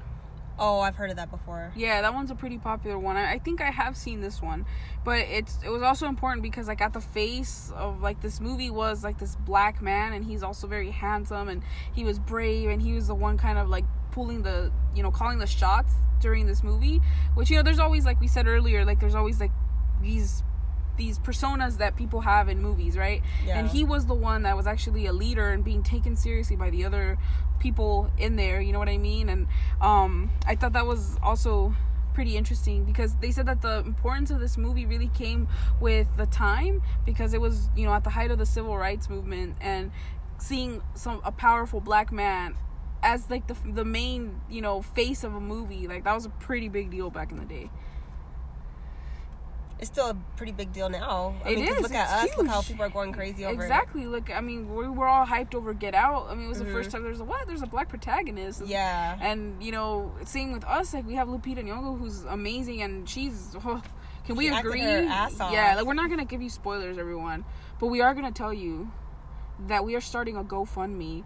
[0.58, 1.74] oh, I've heard of that before.
[1.76, 3.18] Yeah, that one's a pretty popular one.
[3.18, 4.66] I, I think I have seen this one,
[5.04, 8.70] but it's it was also important because like at the face of like this movie
[8.70, 11.62] was like this black man, and he's also very handsome, and
[11.94, 15.12] he was brave, and he was the one kind of like pulling the you know
[15.12, 17.02] calling the shots during this movie.
[17.34, 19.52] Which you know, there's always like we said earlier, like there's always like
[20.02, 20.44] these
[20.98, 23.22] these personas that people have in movies, right?
[23.46, 23.60] Yeah.
[23.60, 26.70] And he was the one that was actually a leader and being taken seriously by
[26.70, 27.18] the other
[27.60, 29.30] people in there, you know what I mean?
[29.30, 29.48] And
[29.82, 31.76] um I thought that was also
[32.14, 35.50] pretty interesting because they said that the importance of this movie really came
[35.82, 39.10] with the time because it was, you know, at the height of the civil rights
[39.10, 39.92] movement and
[40.38, 42.56] seeing some a powerful black man
[43.06, 46.30] as like the the main, you know, face of a movie, like that was a
[46.48, 47.70] pretty big deal back in the day.
[49.78, 51.36] it's still a pretty big deal now.
[51.44, 52.38] I It mean, is, Look at us.
[52.38, 53.66] Look how people are going crazy over it.
[53.66, 54.06] Exactly.
[54.06, 56.28] Look, I mean, we were all hyped over Get Out.
[56.30, 56.72] I mean, it was the Mhm.
[56.72, 57.46] first time there's a what?
[57.46, 58.64] There's a black protagonist.
[58.66, 59.18] Yeah.
[59.20, 60.94] And you know, same with us.
[60.94, 63.54] Like we have Lupita Nyong'o, who's amazing, and she's.
[63.66, 63.82] oh,
[64.26, 64.82] can we She acted agree?
[64.82, 65.52] her ass off.
[65.52, 65.76] Yeah.
[65.76, 67.44] Like we're not gonna give you spoilers, everyone,
[67.80, 68.90] but we are gonna tell you
[69.68, 71.24] that we are starting a GoFundMe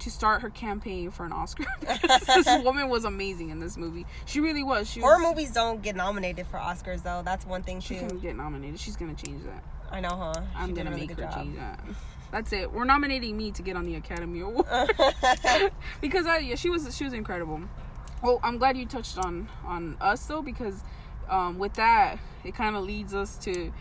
[0.00, 1.64] to start her campaign for an Oscar.
[1.80, 4.06] this woman was amazing in this movie.
[4.26, 4.90] She really was.
[4.90, 7.22] She Horror was, movies don't get nominated for Oscars though.
[7.24, 8.06] That's one thing She too.
[8.06, 8.78] can get nominated.
[8.80, 9.64] She's gonna change that.
[9.90, 10.34] I know, huh?
[10.34, 11.34] She I'm gonna really make her job.
[11.34, 11.80] change that.
[12.32, 12.72] That's it.
[12.72, 14.66] We're nominating me to get on the Academy Award
[16.00, 17.60] because I, yeah, she was she was incredible.
[18.22, 20.82] Well, I'm glad you touched on on us though because
[21.28, 23.72] um, with that it kind of leads us to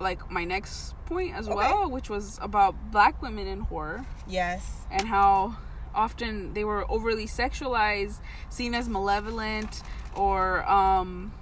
[0.00, 1.56] like my next point as Okay.
[1.56, 4.84] well, which was about black women in horror yes.
[4.90, 5.56] and how
[5.94, 8.18] often they were overly sexualized,
[8.50, 9.82] seen as malevolent,
[10.14, 11.32] or um,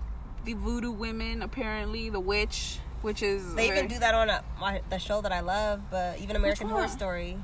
[0.44, 4.44] the voodoo women apparently the witch, which is They very- even do that on a,
[4.60, 6.88] my, the show that I love, but even American Horror?
[6.88, 7.36] Story,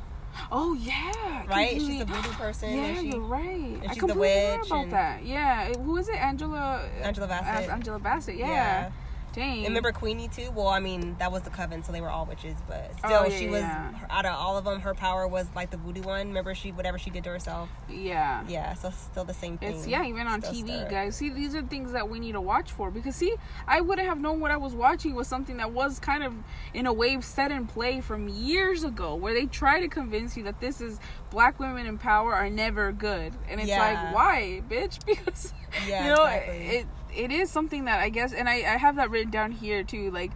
[0.52, 1.70] Oh yeah, right?
[1.70, 1.88] completely.
[1.94, 2.70] She's a voodoo person.
[2.70, 3.80] Yeah, and she, you're right.
[3.82, 5.24] I she's the completely forgot witch about and- that.
[5.24, 6.14] Yeah, who is it?
[6.14, 6.88] Angela.
[7.02, 7.68] Angela Bassett.
[7.70, 8.36] Angela Bassett.
[8.36, 8.46] Yeah.
[8.46, 8.90] Yeah.
[9.32, 9.58] Dang.
[9.58, 10.50] And remember Queenie too?
[10.50, 13.18] Well, I mean, that was the coven, so they were all witches, but oh, still,
[13.20, 13.92] Oh, yeah, she was yeah.
[14.10, 14.80] out of all of them.
[14.80, 16.28] Her power was like the voodoo one.
[16.28, 17.68] Remember, she whatever she did to herself.
[17.88, 18.42] Yeah.
[18.48, 19.76] Yeah, so still the same thing.
[19.76, 21.16] It's yeah, even on Still TV, guys.
[21.16, 23.34] See, these are things that we need to watch for because see,
[23.66, 26.34] I wouldn't have known what I was watching was something that was kind of
[26.74, 30.42] in a way set in play from years ago, where they try to convince you
[30.44, 30.98] that this is
[31.30, 33.78] black women in power are never good, and it's Yeah.
[33.78, 34.98] like, why, bitch?
[35.06, 35.52] Because
[35.86, 36.56] Yeah, you know, exactly.
[36.66, 39.82] it it is something that I guess, and I I have that written down here
[39.82, 40.32] too, like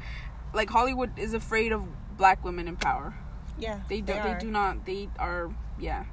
[0.52, 1.84] like Hollywood is afraid of
[2.16, 3.14] black women in power.
[3.58, 4.38] Yeah, They do, they, are.
[4.38, 4.84] do not.
[4.84, 6.04] They are yeah.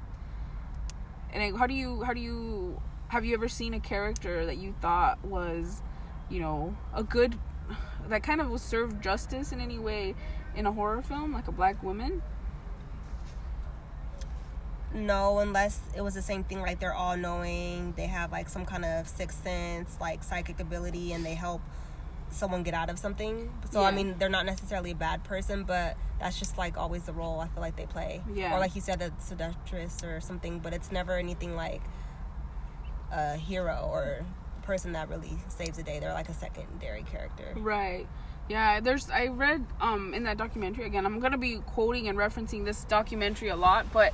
[1.32, 4.74] And how do you how do you have you ever seen a character that you
[4.80, 5.82] thought was,
[6.30, 7.38] you know, a good
[8.08, 10.14] that kind of was served justice in any way
[10.54, 12.22] in a horror film, like a black woman?
[14.94, 16.60] No, unless it was the same thing.
[16.60, 17.94] Like they're all knowing.
[17.96, 21.62] They have like some kind of sixth sense, like psychic ability, and they help
[22.30, 23.50] someone get out of something.
[23.70, 27.12] So I mean, they're not necessarily a bad person, but that's just like always the
[27.12, 28.22] role I feel like they play.
[28.32, 28.54] Yeah.
[28.54, 30.58] Or like you said, a seductress or something.
[30.58, 31.82] But it's never anything like
[33.10, 34.24] a hero or
[34.62, 36.00] person that really saves the day.
[36.00, 37.54] They're like a secondary character.
[37.56, 38.06] Right.
[38.48, 41.06] Yeah, there's I read um in that documentary again.
[41.06, 44.12] I'm gonna be quoting and referencing this documentary a lot, but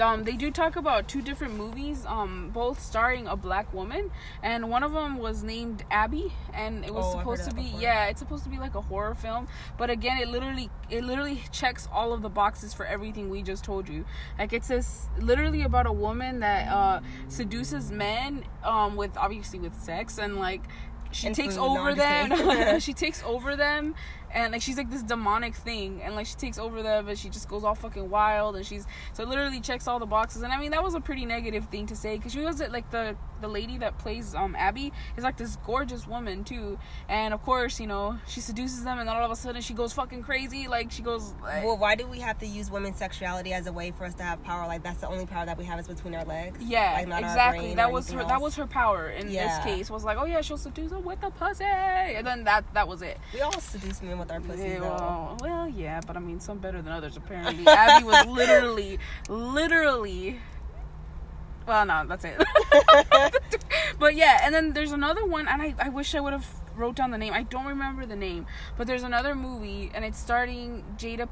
[0.00, 4.10] um they do talk about two different movies, um both starring a black woman,
[4.42, 7.80] and one of them was named Abby, and it was Oh, supposed to be before.
[7.80, 11.42] yeah, it's supposed to be like a horror film, but again, it literally it literally
[11.50, 14.04] checks all of the boxes for everything we just told you.
[14.38, 19.74] Like it's this literally about a woman that uh seduces men um with obviously with
[19.82, 20.62] sex and like
[21.14, 21.56] she And takes.
[21.56, 23.94] Over them she takes over them
[24.34, 27.28] and like she's like this demonic thing and like she takes over them and she
[27.30, 30.58] just goes all fucking wild and she's so literally checks all the boxes and i
[30.58, 33.48] mean that was a pretty negative thing to say because she was like the the
[33.48, 36.78] lady that plays um abby is like this gorgeous woman too
[37.08, 39.74] and of course you know she seduces them and then all of a sudden she
[39.74, 42.96] goes fucking crazy like she goes like, Well, why do we have to use women's
[42.98, 44.66] sexuality as a way for us to have power?
[44.66, 46.58] Like that's the only power that we have is between our legs.
[46.62, 49.46] yeah like, exactly that was her anything that was her power in Yeah.
[49.58, 52.64] this case was like oh yeah she'll seduce them with the pussy and then that
[52.74, 54.64] that was it We all seduce men with our pussies.
[54.64, 57.16] Yeah, well, well, yeah, but I mean, some better than others.
[57.16, 58.98] Apparently, Abby was literally,
[59.28, 60.40] literally.
[61.66, 62.36] Well, no, that's it.
[63.98, 66.46] but yeah, and then there's another one, and I, I wish I would have
[66.76, 67.32] wrote down the name.
[67.32, 68.46] I don't remember the name,
[68.76, 71.28] but there's another movie, and it's starting Jada.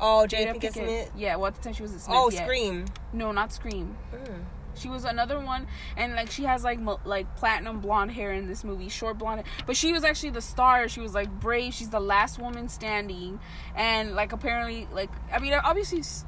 [0.00, 1.12] Oh, Jada Pinkett Smith.
[1.16, 2.16] Yeah, well, at the time she was a Smith.
[2.18, 2.42] Oh, yeah.
[2.44, 2.86] Scream.
[3.12, 3.96] No, not Scream.
[4.12, 4.44] Mm.
[4.74, 5.66] She was another one,
[5.96, 9.42] and like she has like mo- like platinum blonde hair in this movie, short blonde.
[9.66, 10.88] But she was actually the star.
[10.88, 11.74] She was like brave.
[11.74, 13.40] She's the last woman standing,
[13.74, 16.24] and like apparently, like I mean, obviously, s-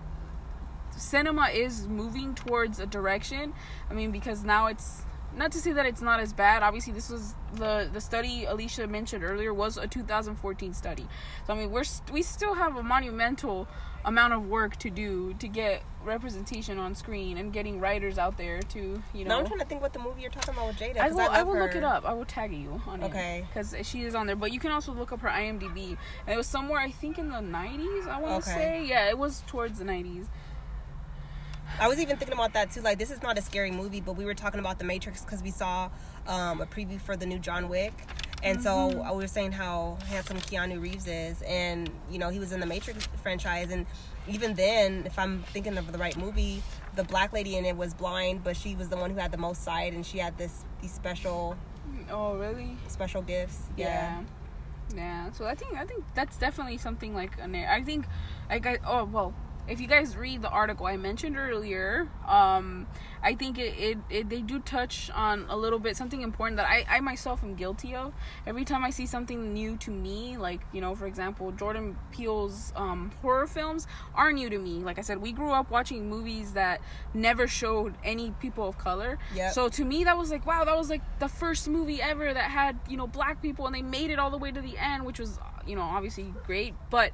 [0.97, 3.55] cinema is moving towards a direction.
[3.91, 5.03] I mean, because now it's
[5.37, 6.63] not to say that it's not as bad.
[6.63, 11.07] Obviously, this was the the study Alicia mentioned earlier was a 2014 study.
[11.47, 13.69] So I mean, we're st- we still have a monumental
[14.05, 18.61] amount of work to do to get representation on screen and getting writers out there
[18.61, 19.39] to you Now know.
[19.41, 20.99] I'm trying to think what the movie you're talking about with Jada.
[20.99, 21.21] I will.
[21.21, 22.05] I, love will look it up.
[22.05, 23.39] I will tag you on Okay.
[23.39, 24.37] it because she is on there.
[24.37, 25.97] But you can also look up her IMDb.
[26.27, 28.09] And it was somewhere I think in the 90s.
[28.09, 28.59] I want to Okay.
[28.59, 30.27] say yeah, it was towards the 90s.
[31.81, 32.81] I was even thinking about that too.
[32.81, 35.43] Like, this is not a scary movie, but we were talking about The Matrix because
[35.43, 35.91] we saw
[36.27, 37.93] um, a preview for the new John Wick.
[38.45, 39.03] And so Mm-hmm.
[39.03, 41.43] I was saying how handsome Keanu Reeves is.
[41.43, 43.71] And, you know, he was in the Matrix franchise.
[43.71, 43.87] And
[44.29, 46.63] even then, if I'm thinking of the right movie,
[46.95, 49.39] the black lady in it was blind, but she was the one who had the
[49.39, 49.93] most sight.
[49.93, 51.57] And she had this these special,
[52.11, 52.77] Oh really?
[52.89, 53.61] special gifts.
[53.77, 54.23] Yeah.
[54.95, 55.31] Yeah.
[55.33, 58.07] So I think I think that's definitely something like an I think
[58.51, 59.35] I got oh well
[59.69, 62.87] if you guys read the article I mentioned earlier, um,
[63.23, 66.67] I think it, it, it they do touch on a little bit something important that
[66.67, 68.13] I, I myself am guilty of.
[68.45, 72.73] Every time I see something new to me, like you know, for example, Jordan Peele's
[72.75, 73.87] um, horror films
[74.17, 74.81] are new to me.
[74.81, 76.81] Like I said, we grew up watching movies that
[77.15, 79.19] never showed any people of color.
[79.35, 79.53] Yep.
[79.53, 82.51] So to me, that was like wow, that was like the first movie ever that
[82.51, 85.07] had you know black people, and they made it all the way to the end,
[85.07, 86.75] which was you know obviously great.
[86.91, 87.13] But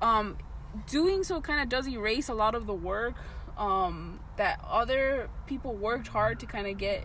[0.00, 0.38] um,
[0.86, 3.14] doing so kind of does erase a lot of the work
[3.58, 7.04] um, that other people worked hard to kind of get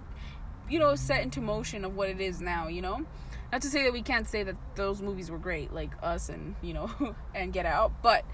[0.69, 2.67] you know set into motion of what it is now.
[2.67, 3.05] You know.
[3.51, 6.55] Not to say that we can't say that those movies were great, like Us and
[6.61, 8.25] you know, and Get Out, but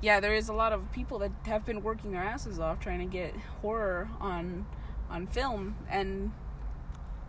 [0.00, 3.00] yeah, there is a lot of people that have been working their asses off trying
[3.00, 4.66] to get horror on
[5.10, 6.32] on film and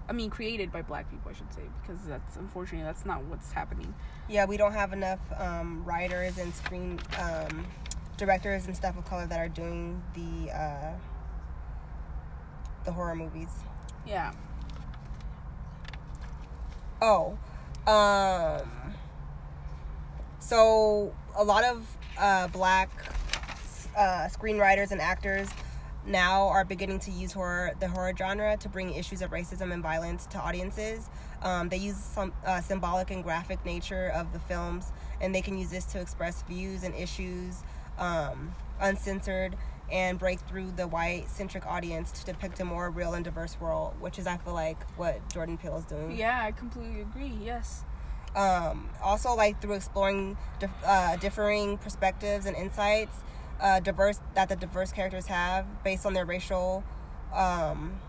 [0.09, 3.51] I mean created by black people I should say because that's unfortunately that's not what's
[3.51, 3.93] happening.
[4.27, 7.67] Yeah, we don't have enough um, writers and screen um,
[8.17, 10.93] directors and stuff of color that are doing the uh,
[12.85, 13.49] the horror movies.
[14.05, 14.33] Yeah.
[17.01, 17.37] Oh,
[17.87, 18.93] um,
[20.39, 21.85] so a lot of
[22.17, 22.89] uh, black
[23.95, 25.49] uh, screenwriters and actors
[26.05, 29.83] now are beginning to use horror, the horror genre, to bring issues of racism and
[29.83, 31.09] violence to audiences.
[31.41, 34.91] Um, they use some uh, symbolic and graphic nature of the films,
[35.21, 37.63] and they can use this to express views and issues
[37.97, 39.55] um, uncensored
[39.91, 43.93] and break through the white centric audience to depict a more real and diverse world,
[43.99, 47.33] which is I feel like what Jordan Peele is doing Yeah, I completely agree.
[47.43, 47.83] Yes.
[48.35, 53.17] um, also like through exploring dif- uh, differing perspectives and insights
[53.61, 56.83] uh, diverse that the diverse characters have based on their racial
[57.33, 57.99] um,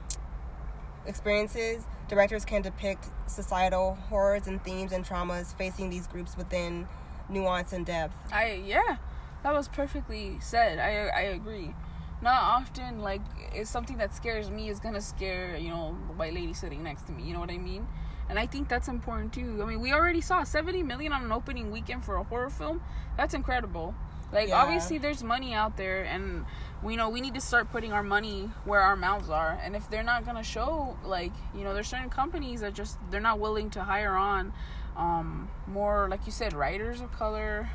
[1.06, 6.86] experiences directors can depict societal horrors and themes and traumas facing these groups within
[7.28, 8.96] nuance and depth I yeah,
[9.42, 10.78] that was perfectly said.
[10.78, 11.74] I I agree.
[12.22, 13.22] Not often like
[13.54, 17.06] it's something that scares me is gonna scare you know the white lady sitting next
[17.06, 17.22] to me.
[17.22, 17.86] You know what I mean?
[18.28, 19.60] And I think that's important too.
[19.60, 22.80] I mean, we already saw 70 million on an opening weekend for a horror film.
[23.16, 23.94] That's incredible.
[24.32, 24.60] Like Yeah.
[24.62, 26.44] obviously there's money out there and
[26.82, 29.58] we know we need to start putting our money where our mouths are.
[29.62, 32.98] And if they're not going to show like, you know, there's certain companies that just
[33.10, 34.52] they're not willing to hire on
[34.96, 37.70] um, more like you said, writers of color.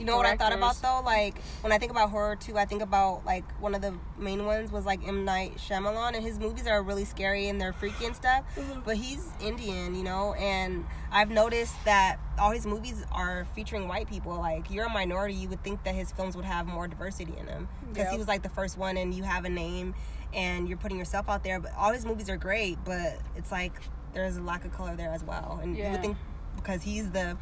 [0.00, 1.02] You know what I thought about though?
[1.04, 4.46] Like when I think about horror too, I think about like one of the main
[4.46, 8.06] ones was like M Night Shyamalan, and his movies are really scary and they're freaky
[8.06, 8.44] and stuff.
[8.56, 8.80] Mm-hmm.
[8.80, 14.08] But he's Indian, you know, and I've noticed that all his movies are featuring white
[14.08, 14.32] people.
[14.38, 17.44] Like you're a minority, you would think that his films would have more diversity in
[17.44, 19.94] them because he was like the first one, and you have a name
[20.32, 21.60] and you're putting yourself out there.
[21.60, 23.74] But all his movies are great, but it's like
[24.14, 26.16] there's a lack of color there as well, and you would think
[26.56, 27.36] because he's the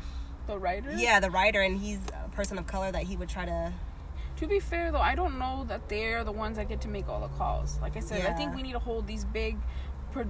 [0.48, 0.92] The writer.
[0.96, 3.72] yeah the writer and he's a person of color that he would try to
[4.38, 7.08] To be fair though, I don't know that they're the ones that get to make
[7.08, 7.78] all the calls.
[7.82, 9.56] Like I said, I think we need to hold these big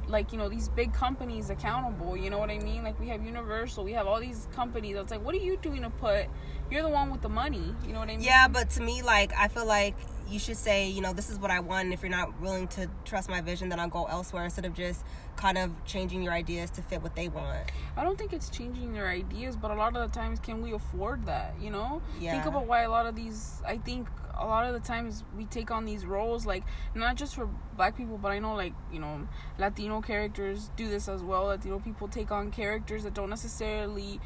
[0.08, 3.24] like you know these big companies accountable you know what i mean like we have
[3.24, 6.26] universal we have all these companies that's like what are you doing to put
[6.70, 9.00] you're the one with the money you know what i mean Yeah, but to me,
[9.00, 9.94] like I feel like
[10.28, 11.84] you should say, you know, this is what I want.
[11.86, 14.74] And if you're not willing to trust my vision, then I'll go elsewhere instead of
[14.74, 15.02] just
[15.38, 17.70] kind of changing your ideas to fit what they want.
[17.96, 20.72] I don't think it's changing their ideas, but a lot of the times, can we
[20.72, 21.54] afford that?
[21.60, 22.32] You know, Yeah.
[22.32, 23.62] think about why a lot of these.
[23.66, 26.64] I think a lot of the times we take on these roles, like
[26.94, 29.26] not just for black people, but I know like you know
[29.58, 31.44] Latino characters do this as well.
[31.44, 34.20] Latino people take on characters that don't necessarily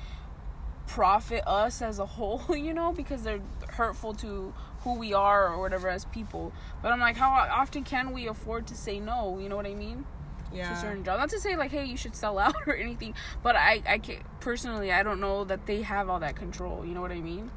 [0.86, 5.60] profit us as a whole, you know, because they're hurtful to who we are or
[5.60, 6.52] whatever as people.
[6.82, 9.38] But I'm like, how often can we afford to say no?
[9.38, 10.04] You know what I mean?
[10.52, 10.80] To Yeah.
[10.80, 11.18] certain jobs.
[11.20, 14.18] Not to say like, hey, you should sell out or anything, but I, I can
[14.40, 16.84] personally, I don't know that they have all that control.
[16.84, 17.50] You know what I mean?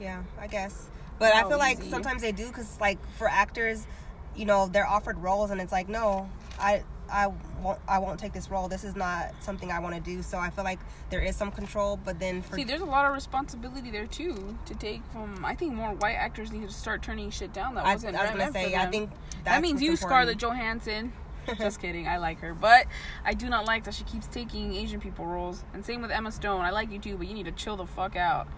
[0.00, 0.88] Yeah, I guess.
[1.18, 3.86] But I feel like sometimes they do because, like, for actors,
[4.34, 6.28] you know, they're offered roles and it's like, no,
[6.58, 6.82] I.
[7.08, 7.28] I
[7.62, 7.78] won't.
[7.86, 8.66] I won't take this role.
[8.66, 10.22] This is not something I want to do.
[10.22, 13.06] So I feel like there is some control, but then for See, there's a lot
[13.06, 15.44] of responsibility there too to take from.
[15.44, 17.76] I think more white actors need to start turning shit down.
[17.76, 19.10] That was I, I wasn't was gonna say, I think
[19.44, 20.10] that means you, important.
[20.10, 21.12] Scarlett Johansson.
[21.58, 22.08] Just kidding.
[22.08, 22.86] I like her, but
[23.24, 25.64] I do not like that she keeps taking Asian people roles.
[25.72, 26.62] And same with Emma Stone.
[26.62, 28.48] I like you too, but you need to chill the fuck out.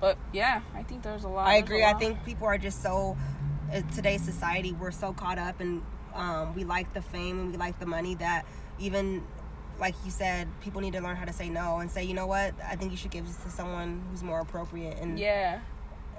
[0.00, 1.48] But yeah, I think there's a lot.
[1.48, 1.84] I agree.
[1.84, 3.16] I think people are just so
[3.72, 5.82] in today's society we're so caught up and
[6.14, 8.46] um, we like the fame and we like the money that
[8.78, 9.22] even
[9.78, 12.26] like you said, people need to learn how to say no and say, you know
[12.26, 14.98] what, I think you should give this to someone who's more appropriate.
[15.00, 15.60] And Yeah.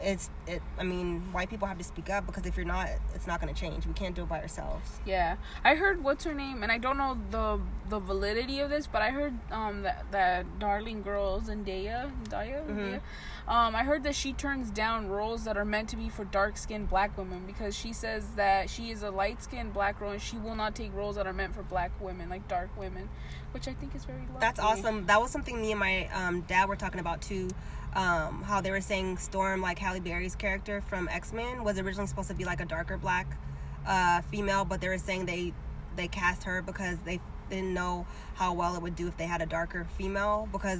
[0.01, 0.61] It's it.
[0.77, 3.53] I mean, white people have to speak up because if you're not, it's not going
[3.53, 3.85] to change.
[3.85, 4.99] We can't do it by ourselves.
[5.05, 8.87] Yeah, I heard what's her name, and I don't know the the validity of this,
[8.87, 12.77] but I heard um that that darling girl Zendaya, Zendaya, Mhm.
[12.77, 13.01] Zendaya?
[13.47, 16.55] um I heard that she turns down roles that are meant to be for dark
[16.57, 20.21] skinned black women because she says that she is a light skinned black girl and
[20.21, 23.09] she will not take roles that are meant for black women, like dark women,
[23.51, 24.37] which I think is very lovely.
[24.39, 25.05] That's awesome.
[25.07, 27.49] That was something me and my um, dad were talking about too.
[27.95, 32.07] Um, how they were saying Storm, like Halle Berry's character from X Men, was originally
[32.07, 33.25] supposed to be like a darker black
[33.87, 35.53] uh, female, but they were saying they
[35.95, 37.19] they cast her because they
[37.49, 40.79] didn't know how well it would do if they had a darker female because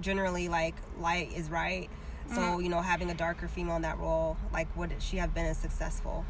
[0.00, 1.88] generally like light is right.
[2.28, 2.62] So Mhm.
[2.64, 5.56] you know having a darker female in that role, like would she have been as
[5.56, 6.24] successful?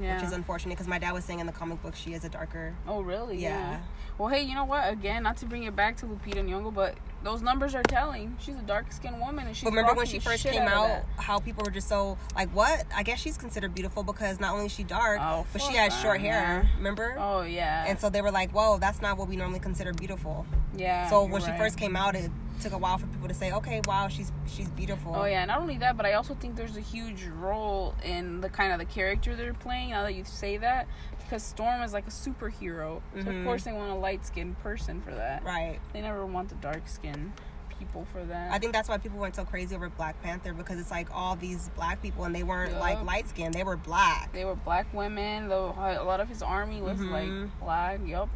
[0.00, 0.16] Yeah.
[0.16, 2.28] Which is unfortunate because my dad was saying in the comic book she is a
[2.28, 2.74] darker.
[2.86, 3.38] Oh really?
[3.38, 3.80] Yeah.
[4.18, 4.90] Well, hey, you know what?
[4.90, 8.34] Again, not to bring it back to Lupita Nyong'o, but those numbers are telling.
[8.40, 11.02] She's a dark skinned woman, and she's But remember when she first came of out,
[11.18, 12.86] how people were just so like, what?
[12.96, 15.92] I guess she's considered beautiful because not only is she dark, Oh, but she has
[15.92, 16.40] that, short hair.
[16.40, 16.68] man.
[16.78, 17.16] Remember?
[17.18, 17.84] Oh yeah.
[17.86, 20.46] And so they were like, whoa, that's not what we normally consider beautiful.
[20.78, 21.10] yeah.
[21.10, 21.58] so when she right.
[21.58, 22.30] first came out, it
[22.60, 25.14] took a while for people to say, okay, wow, she's she's beautiful.
[25.14, 28.48] Oh yeah, not only that, but I also think there's a huge role in the
[28.48, 29.90] kind of the character they're playing.
[29.90, 30.86] Now that you say that,
[31.18, 33.44] because Storm is like a superhero, so of Mhm.
[33.44, 35.42] course they want a light skinned person for that.
[35.44, 35.78] Right.
[35.92, 37.32] They never want the dark skinned
[37.78, 38.50] people for that.
[38.52, 41.36] I think that's why people went so crazy over Black Panther because it's like all
[41.36, 42.80] these black people and they weren't Yup.
[42.80, 44.32] like light skinned, they were black.
[44.32, 45.48] they were black women.
[45.48, 47.10] Though a lot of his army was Mhm.
[47.10, 48.00] like black.
[48.06, 48.28] Yup.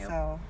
[0.00, 0.08] Yep.
[0.08, 0.40] So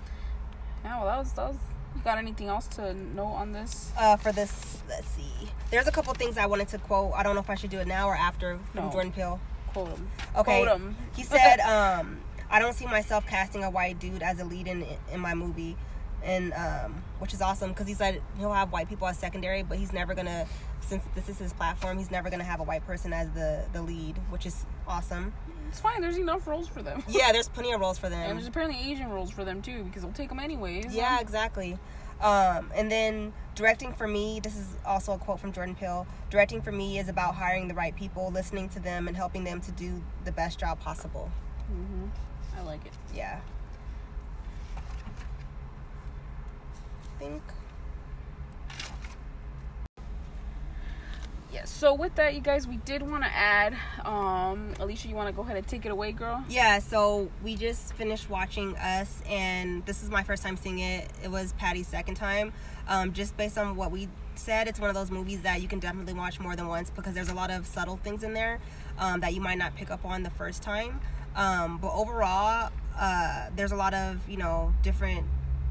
[0.85, 0.97] Yeah.
[0.99, 1.57] Well, that was that was.
[1.95, 3.93] You got anything else to know on this?
[3.99, 5.49] uh, for this, let's see.
[5.71, 7.13] There's a couple things I wanted to quote.
[7.17, 8.91] I don't know if I should do it now or after from No.
[8.93, 9.41] Jordan Peele.
[9.69, 10.09] Quote him.
[10.37, 10.63] Okay.
[10.65, 10.97] Quote him.
[11.17, 12.19] He said, um,
[12.51, 15.77] I don't see myself casting a white dude as a lead in in my movie.
[16.23, 19.77] And um, which is awesome because he said he'll have white people as secondary, but
[19.79, 20.47] he's never gonna,
[20.81, 23.83] since this is his platform, he's never gonna have a white person as the the
[23.83, 25.35] lead, which is awesome.
[25.75, 26.01] It's fine.
[26.01, 27.03] There's enough roles for them.
[27.09, 28.31] Yeah, there's plenty of roles for them.
[28.31, 30.95] And there's apparently Asian roles for them too, because they'll take them anyways.
[30.95, 31.77] Yeah, exactly.
[32.21, 36.07] Um, and then directing for me, this is also a quote from Jordan Peele.
[36.31, 39.61] Directing for me is about hiring the right people, listening to them, and helping them
[39.63, 41.29] to do the best job possible.
[41.67, 42.07] hmm
[42.57, 42.93] I like it.
[43.13, 43.41] Yeah.
[47.03, 47.43] I think.
[51.65, 53.75] So with that, you guys, we did want to add.
[54.05, 56.45] Um, Alicia, you want to go ahead and take it away, girl?
[56.49, 61.09] Yeah, so we just finished watching Us, and this is my first time seeing it.
[61.23, 62.53] It was Patty's second time.
[62.87, 65.79] Um, just based on what we said, it's one of those movies that you can
[65.79, 68.61] definitely watch more than once because there's a lot of subtle things in there
[68.99, 71.01] um, that you might not pick up on the first time.
[71.37, 75.27] Um, but overall, uh, there's a lot of you know different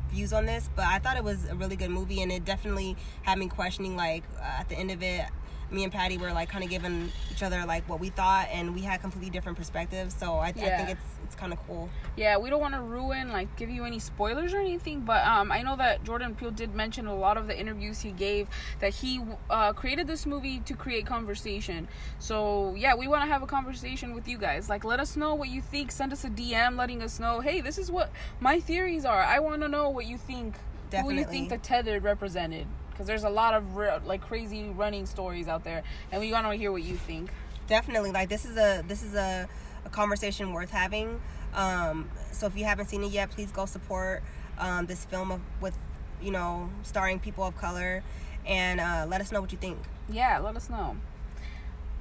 [0.09, 0.69] views on this.
[0.75, 3.95] But I thought it was a really good movie, and it definitely had me questioning.
[3.95, 5.25] Like uh, at the end of it,
[5.73, 8.73] me and Patty were like kind of giving each other like what we thought, and
[8.73, 10.15] we had completely different perspectives.
[10.15, 10.65] So I, Yeah.
[10.65, 11.89] I think it's it's kind of cool.
[12.15, 15.51] Yeah, we don't want to ruin like give you any spoilers or anything, but um,
[15.51, 18.47] I know that Jordan Peele did mention a lot of the interviews he gave
[18.79, 21.87] that he uh, created this movie to create conversation.
[22.19, 24.69] So yeah, we want to have a conversation with you guys.
[24.69, 25.91] Like, let us know what you think.
[25.91, 29.23] Send us a DM, letting us know, hey, this is what my theories are.
[29.23, 30.55] I want to know what you think.
[31.01, 32.67] Who you think the tethered represented?
[32.93, 36.47] Because there's a lot of re- like crazy running stories out there, and we want
[36.47, 37.29] to hear what you think.
[37.67, 39.47] definitely like this is a this is a,
[39.85, 41.19] a conversation worth having
[41.55, 44.21] um so if you haven't seen it yet please go support
[44.59, 45.75] um this film of with
[46.21, 48.03] you know starring people of color
[48.45, 49.77] and uh let us know what you think
[50.09, 50.97] Yeah, let us know.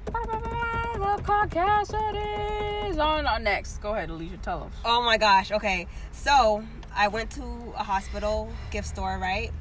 [0.07, 3.77] The podcast it is on, on next.
[3.81, 4.37] Go ahead, Alicia.
[4.37, 4.73] Tell us.
[4.85, 6.63] oh my gosh okay so
[6.95, 7.41] i went to
[7.77, 9.51] a hospital gift store right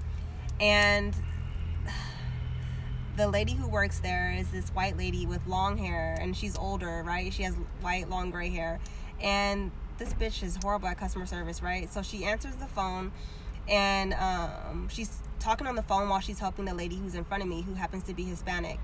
[0.62, 1.14] and
[3.16, 7.02] the lady who works there is this white lady with long hair and she's older
[7.04, 7.32] right?
[7.34, 8.80] She has white long gray hair.
[9.20, 11.92] And this bitch is horrible at customer service right?
[11.92, 13.12] So she answers the phone
[13.68, 17.42] and um, she's talking on the phone while she's helping the lady who's in front
[17.42, 18.78] of me who happens to be hispanic.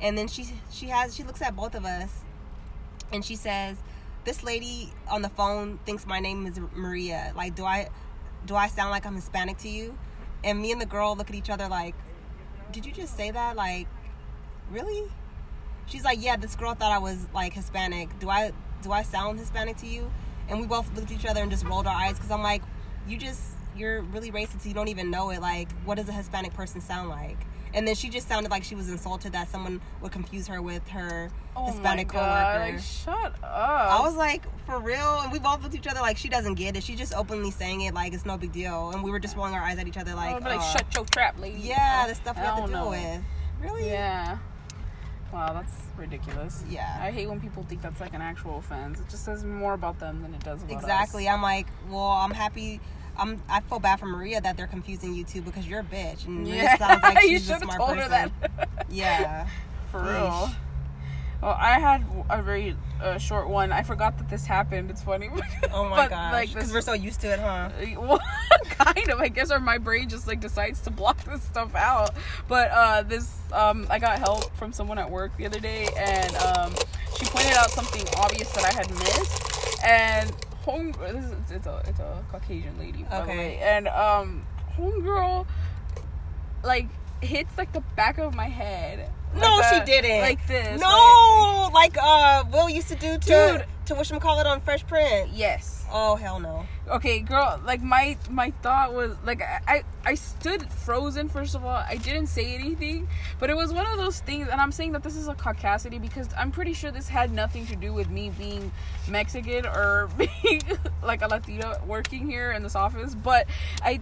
[0.00, 2.24] And then she she has she looks at both of us
[3.12, 3.76] and she says
[4.24, 7.32] this lady on the phone thinks my name is maria.
[7.36, 7.88] Like do i
[8.46, 9.98] do i sound like i'm hispanic to you
[10.44, 11.94] and me and the girl look at each other like
[12.72, 13.56] did you just say that?
[13.56, 13.86] Like
[14.70, 15.10] really?
[15.86, 18.18] She's like yeah this girl thought i was like hispanic.
[18.18, 20.10] Do i do i sound hispanic to you?
[20.48, 22.62] And we both looked at each other and just rolled our eyes because i'm like
[23.08, 23.42] you just
[23.76, 24.66] you're really racist.
[24.66, 25.40] You don't even know it.
[25.40, 27.38] Like what does a hispanic person sound like
[27.74, 30.86] and then she just sounded like she was insulted that someone would confuse her with
[30.88, 32.52] her Oh hispanic my god!
[32.56, 33.44] coworker Like, shut up.
[33.44, 35.20] I was like, for real?
[35.22, 36.82] And we both looked at each other like she doesn't get it.
[36.82, 38.90] She's just openly saying it like it's no big deal.
[38.90, 40.72] And we were just rolling our eyes at each other like, would be like, uh,
[40.72, 41.58] shut your trap, lady.
[41.60, 42.90] yeah, Oh, the stuff we have to deal know.
[42.90, 43.22] with.
[43.60, 43.86] Really?
[43.90, 44.38] Yeah.
[45.32, 46.64] Wow, that's ridiculous.
[46.68, 46.98] Yeah.
[47.00, 48.98] I hate when people think that's like an actual offense.
[48.98, 51.28] It just says more about them than it does about Exactly.
[51.28, 51.34] us.
[51.34, 52.80] I'm like, well, I'm happy.
[53.20, 53.42] I'm.
[53.48, 56.44] I feel bad for Maria that they're confusing you too because you're a bitch and
[56.44, 58.10] Maria Yeah, sounds like you she's should a smart told person.
[58.12, 58.68] her that.
[58.90, 59.46] Yeah.
[59.92, 60.50] For real.
[61.42, 63.72] Well, I had a very uh, short one.
[63.72, 64.90] I forgot that this happened.
[64.90, 65.30] It's funny.
[65.72, 66.32] Oh my But, gosh.
[66.32, 67.70] Like Because this, we're so used to it, huh?
[67.98, 68.20] well,
[68.70, 69.20] kind of.
[69.20, 72.10] I guess, or my brain just like decides to block this stuff out.
[72.48, 76.34] But uh, this, um, I got help from someone at work the other day, and
[76.36, 76.74] um,
[77.18, 79.84] she pointed out something obvious that I had missed.
[79.84, 80.32] And
[80.64, 83.36] home, this is it's a it's a Caucasian lady, by the Okay.
[83.38, 83.58] way.
[83.58, 84.46] And um,
[84.76, 85.46] homegirl,
[86.62, 86.86] like
[87.22, 89.10] hits like the back of my head.
[89.34, 90.20] No, Like she didn't.
[90.22, 90.80] Like this.
[90.80, 93.64] No, like uh, Will used to do to Dude.
[93.90, 95.30] To wish him call it on Fresh Prince.
[95.34, 95.84] Yes.
[95.92, 96.66] Oh hell no.
[96.88, 101.64] okay girl like my my thought was like I, I i stood frozen first of
[101.64, 103.08] all i didn't say anything
[103.40, 106.00] but it was one of those things and i'm saying that this is a caucasity
[106.00, 108.70] because i'm pretty sure this had nothing to do with me being
[109.08, 110.62] mexican or being
[111.02, 113.46] like a latina working here in this office but
[113.82, 114.00] i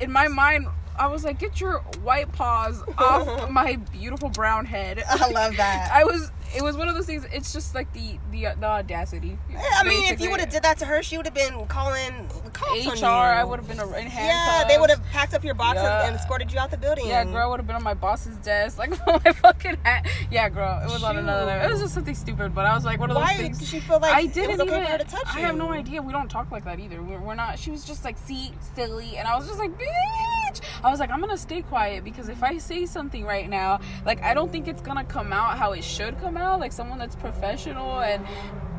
[0.00, 0.66] in my mind
[0.98, 5.90] i was like get your white paws off my beautiful brown head I love that.
[5.94, 9.38] i was it was one of those things it's just like the the, the audacity
[9.78, 12.28] I mean, if you would have did that to her, she would have been calling
[12.44, 13.04] the cops on HR.
[13.06, 14.16] I would have been in handcuffs.
[14.16, 16.06] Yeah, they would have packed up your box and- Yeah.
[16.06, 17.06] and escorted you out the building.
[17.06, 20.06] Yeah, girl would have been on my boss's desk, like my fucking hat.
[20.30, 21.46] Yeah, girl, it was on another.
[21.46, 21.68] level.
[21.68, 23.58] It was just something stupid, but I was like, one of those Why things.
[23.58, 24.98] did she feel like I didn't okay even.
[24.98, 25.46] to touch I you?
[25.46, 26.00] have no idea.
[26.02, 27.02] We don't talk like that either.
[27.02, 27.58] We're, we're not.
[27.58, 30.60] She was just like, see, silly, and I was just like, bitch.
[30.84, 34.22] I was like, I'm gonna stay quiet because if I say something right now, like,
[34.22, 36.41] I don't think it's gonna come out how it should come out.
[36.58, 38.26] Like someone that's professional and,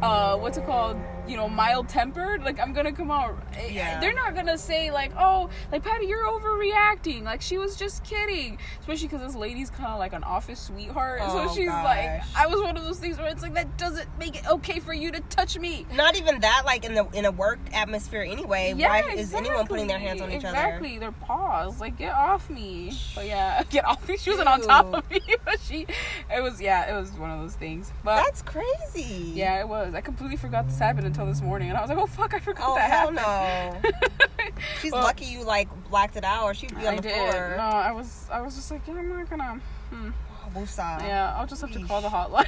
[0.03, 0.99] uh, what's it called?
[1.25, 2.43] You know, mild tempered.
[2.43, 3.37] Like I'm gonna come out.
[3.71, 4.01] Yeah.
[4.01, 7.23] They're not gonna say like, oh, like Patty, you're overreacting.
[7.23, 8.57] Like she was just kidding.
[8.81, 11.21] Especially because this lady's kind of like an office sweetheart.
[11.23, 12.21] Oh, so she's like.
[12.35, 14.93] I was one of those things where it's like that doesn't make it okay for
[14.93, 15.85] you to touch me.
[15.93, 18.73] Not even that, like in the in a work atmosphere anyway.
[18.75, 20.49] Yeah, Why is anyone putting their hands on each other?
[20.49, 21.79] Exactly, their paws.
[21.79, 22.91] Like, get off me.
[23.15, 24.17] But yeah, get off me.
[24.17, 25.87] She wasn't on top of me, but she.
[26.29, 27.93] It was yeah, it was one of those things.
[28.03, 29.31] But That's crazy.
[29.33, 29.92] yeah, it was.
[29.95, 32.39] I completely forgot this happened until this morning, and I was like, "Oh fuck, I
[32.39, 34.49] forgot Oh that hell happened." no!
[34.81, 37.13] She's Well, lucky you like blacked it out, or she'd be on I the did.
[37.15, 37.53] floor.
[37.57, 38.27] No, I was.
[38.31, 39.59] I was just like, yeah, I'm not gonna.
[39.89, 40.09] Hmm.
[40.55, 41.01] Woosah.
[41.01, 42.45] Yeah, I'll just have to call the hotline.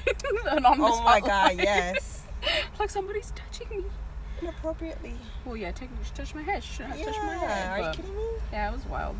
[0.58, 1.26] anonymous Oh my hotline.
[1.26, 2.24] god, yes.
[2.80, 3.84] like somebody's touching me.
[4.42, 5.14] Inappropriately.
[5.46, 6.64] Well, yeah, technically, she touched my head.
[6.64, 7.06] She shouldn't have Yeah.
[7.08, 7.72] touched my head.
[7.72, 8.24] Are you kidding me?
[8.52, 9.16] Yeah, it was wild.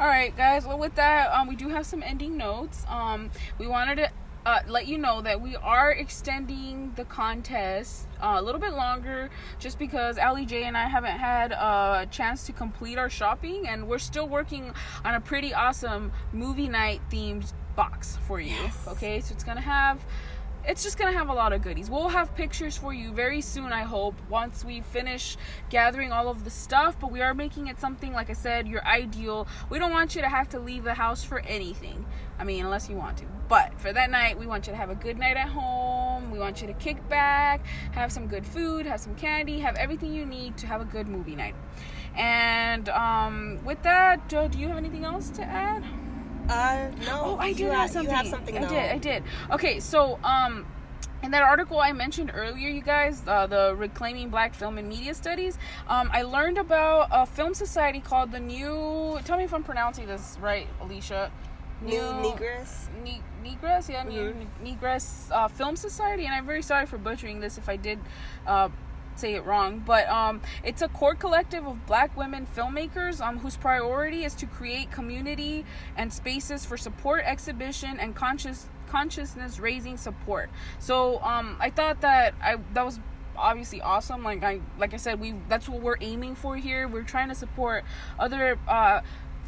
[0.00, 0.66] All right, guys.
[0.66, 2.84] Well, with that, um, we do have some ending notes.
[2.88, 4.10] Um, we wanted to
[4.46, 9.30] uh, let you know that we are extending the contest uh, a little bit longer,
[9.58, 13.88] just because Ali J and I haven't had a chance to complete our shopping, and
[13.88, 14.72] we're still working
[15.04, 18.56] on a pretty awesome movie night themed box for you.
[18.86, 20.04] Okay, so it's gonna have
[20.66, 21.90] it's just gonna have a lot of goodies.
[21.90, 25.36] We'll have pictures for you very soon, I hope, once we finish
[25.70, 26.96] gathering all of the stuff.
[26.98, 29.46] But we are making it something, like I said, your ideal.
[29.68, 32.06] We don't want you to have to leave the house for anything.
[32.38, 33.24] I mean, unless you want to.
[33.48, 36.30] But for that night, we want you to have a good night at home.
[36.30, 40.12] We want you to kick back, have some good food, have some candy, have everything
[40.14, 41.54] you need to have a good movie night.
[42.16, 45.84] And um, with that, do you have anything else to add?
[46.48, 47.22] Uh, no.
[47.24, 48.10] Oh, I you did ha- have something.
[48.10, 48.58] You have something.
[48.58, 48.68] I though.
[48.68, 48.90] did.
[48.92, 49.22] I did.
[49.50, 50.66] Okay, so um,
[51.22, 55.14] in that article I mentioned earlier, you guys, uh, the Reclaiming Black Film and Media
[55.14, 59.18] Studies, um, I learned about a film society called the New.
[59.24, 61.30] Tell me if I'm pronouncing this right, Alicia.
[61.82, 62.88] New Negress.
[63.02, 64.34] Ne- Negress, yeah, New
[64.64, 67.98] Negress uh, Film Society, and I'm very sorry for butchering this if I did
[68.46, 68.68] uh,
[69.20, 73.56] say it wrong, but um, it's a core collective of Black women filmmakers um, whose
[73.56, 75.64] priority is to create community
[75.96, 80.50] and spaces for support, exhibition, and conscious consciousness raising support.
[80.78, 83.00] So um, I thought that I that was
[83.36, 84.22] obviously awesome.
[84.22, 86.86] Like i like i said we that's what we're aiming for here.
[86.86, 87.84] We're trying to support
[88.18, 89.00] other uh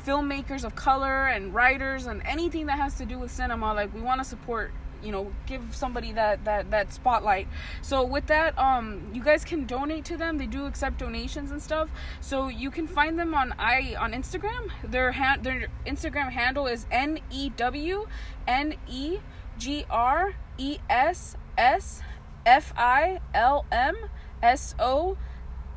[0.07, 3.75] filmmakers of color and writers and anything that has to do with cinema.
[3.75, 7.49] Like we want to support you know give somebody that that that spotlight.
[7.83, 10.39] So with that um you guys can donate to them.
[10.39, 11.91] They do accept donations and stuff.
[12.21, 14.71] So you can find them on i on instagram.
[14.83, 18.07] Their hand their instagram handle is n e w
[18.47, 19.19] n e
[19.59, 22.03] g r e s s
[22.45, 23.97] f i l m
[24.43, 25.17] s o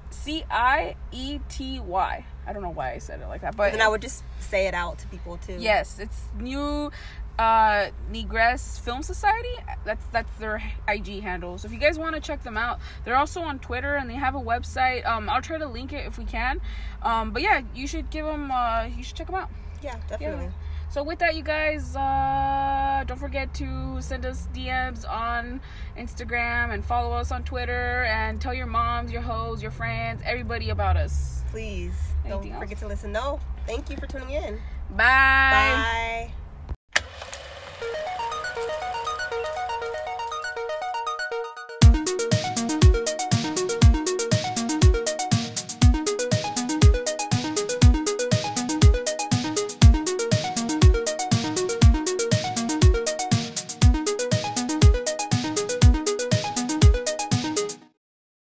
[0.09, 2.25] c i e t y.
[2.47, 4.23] I don't know why i said it like that but And then I would just
[4.39, 5.57] say it out to people too.
[5.59, 6.91] Yes, it's new
[7.39, 9.55] uh Negress Film Society.
[9.85, 11.57] That's that's their IG handle.
[11.57, 14.15] So if you guys want to check them out, they're also on Twitter and they
[14.15, 15.05] have a website.
[15.05, 16.59] Um I'll try to link it if we can.
[17.01, 19.49] Um but yeah, you should give them uh you should check them out.
[19.81, 20.49] Yeah, definitely.
[20.91, 25.61] So with that, you guys, uh, don't forget to send us DMs on
[25.95, 30.71] Instagram and follow us on Twitter and tell your moms, your hoes, your friends, everybody
[30.71, 31.43] about us.
[31.51, 31.93] Please
[32.25, 32.63] Anything don't else?
[32.63, 33.11] forget to listen.
[33.11, 34.55] No, thank you for tuning in.
[34.89, 34.97] Bye.
[34.97, 36.33] Bye.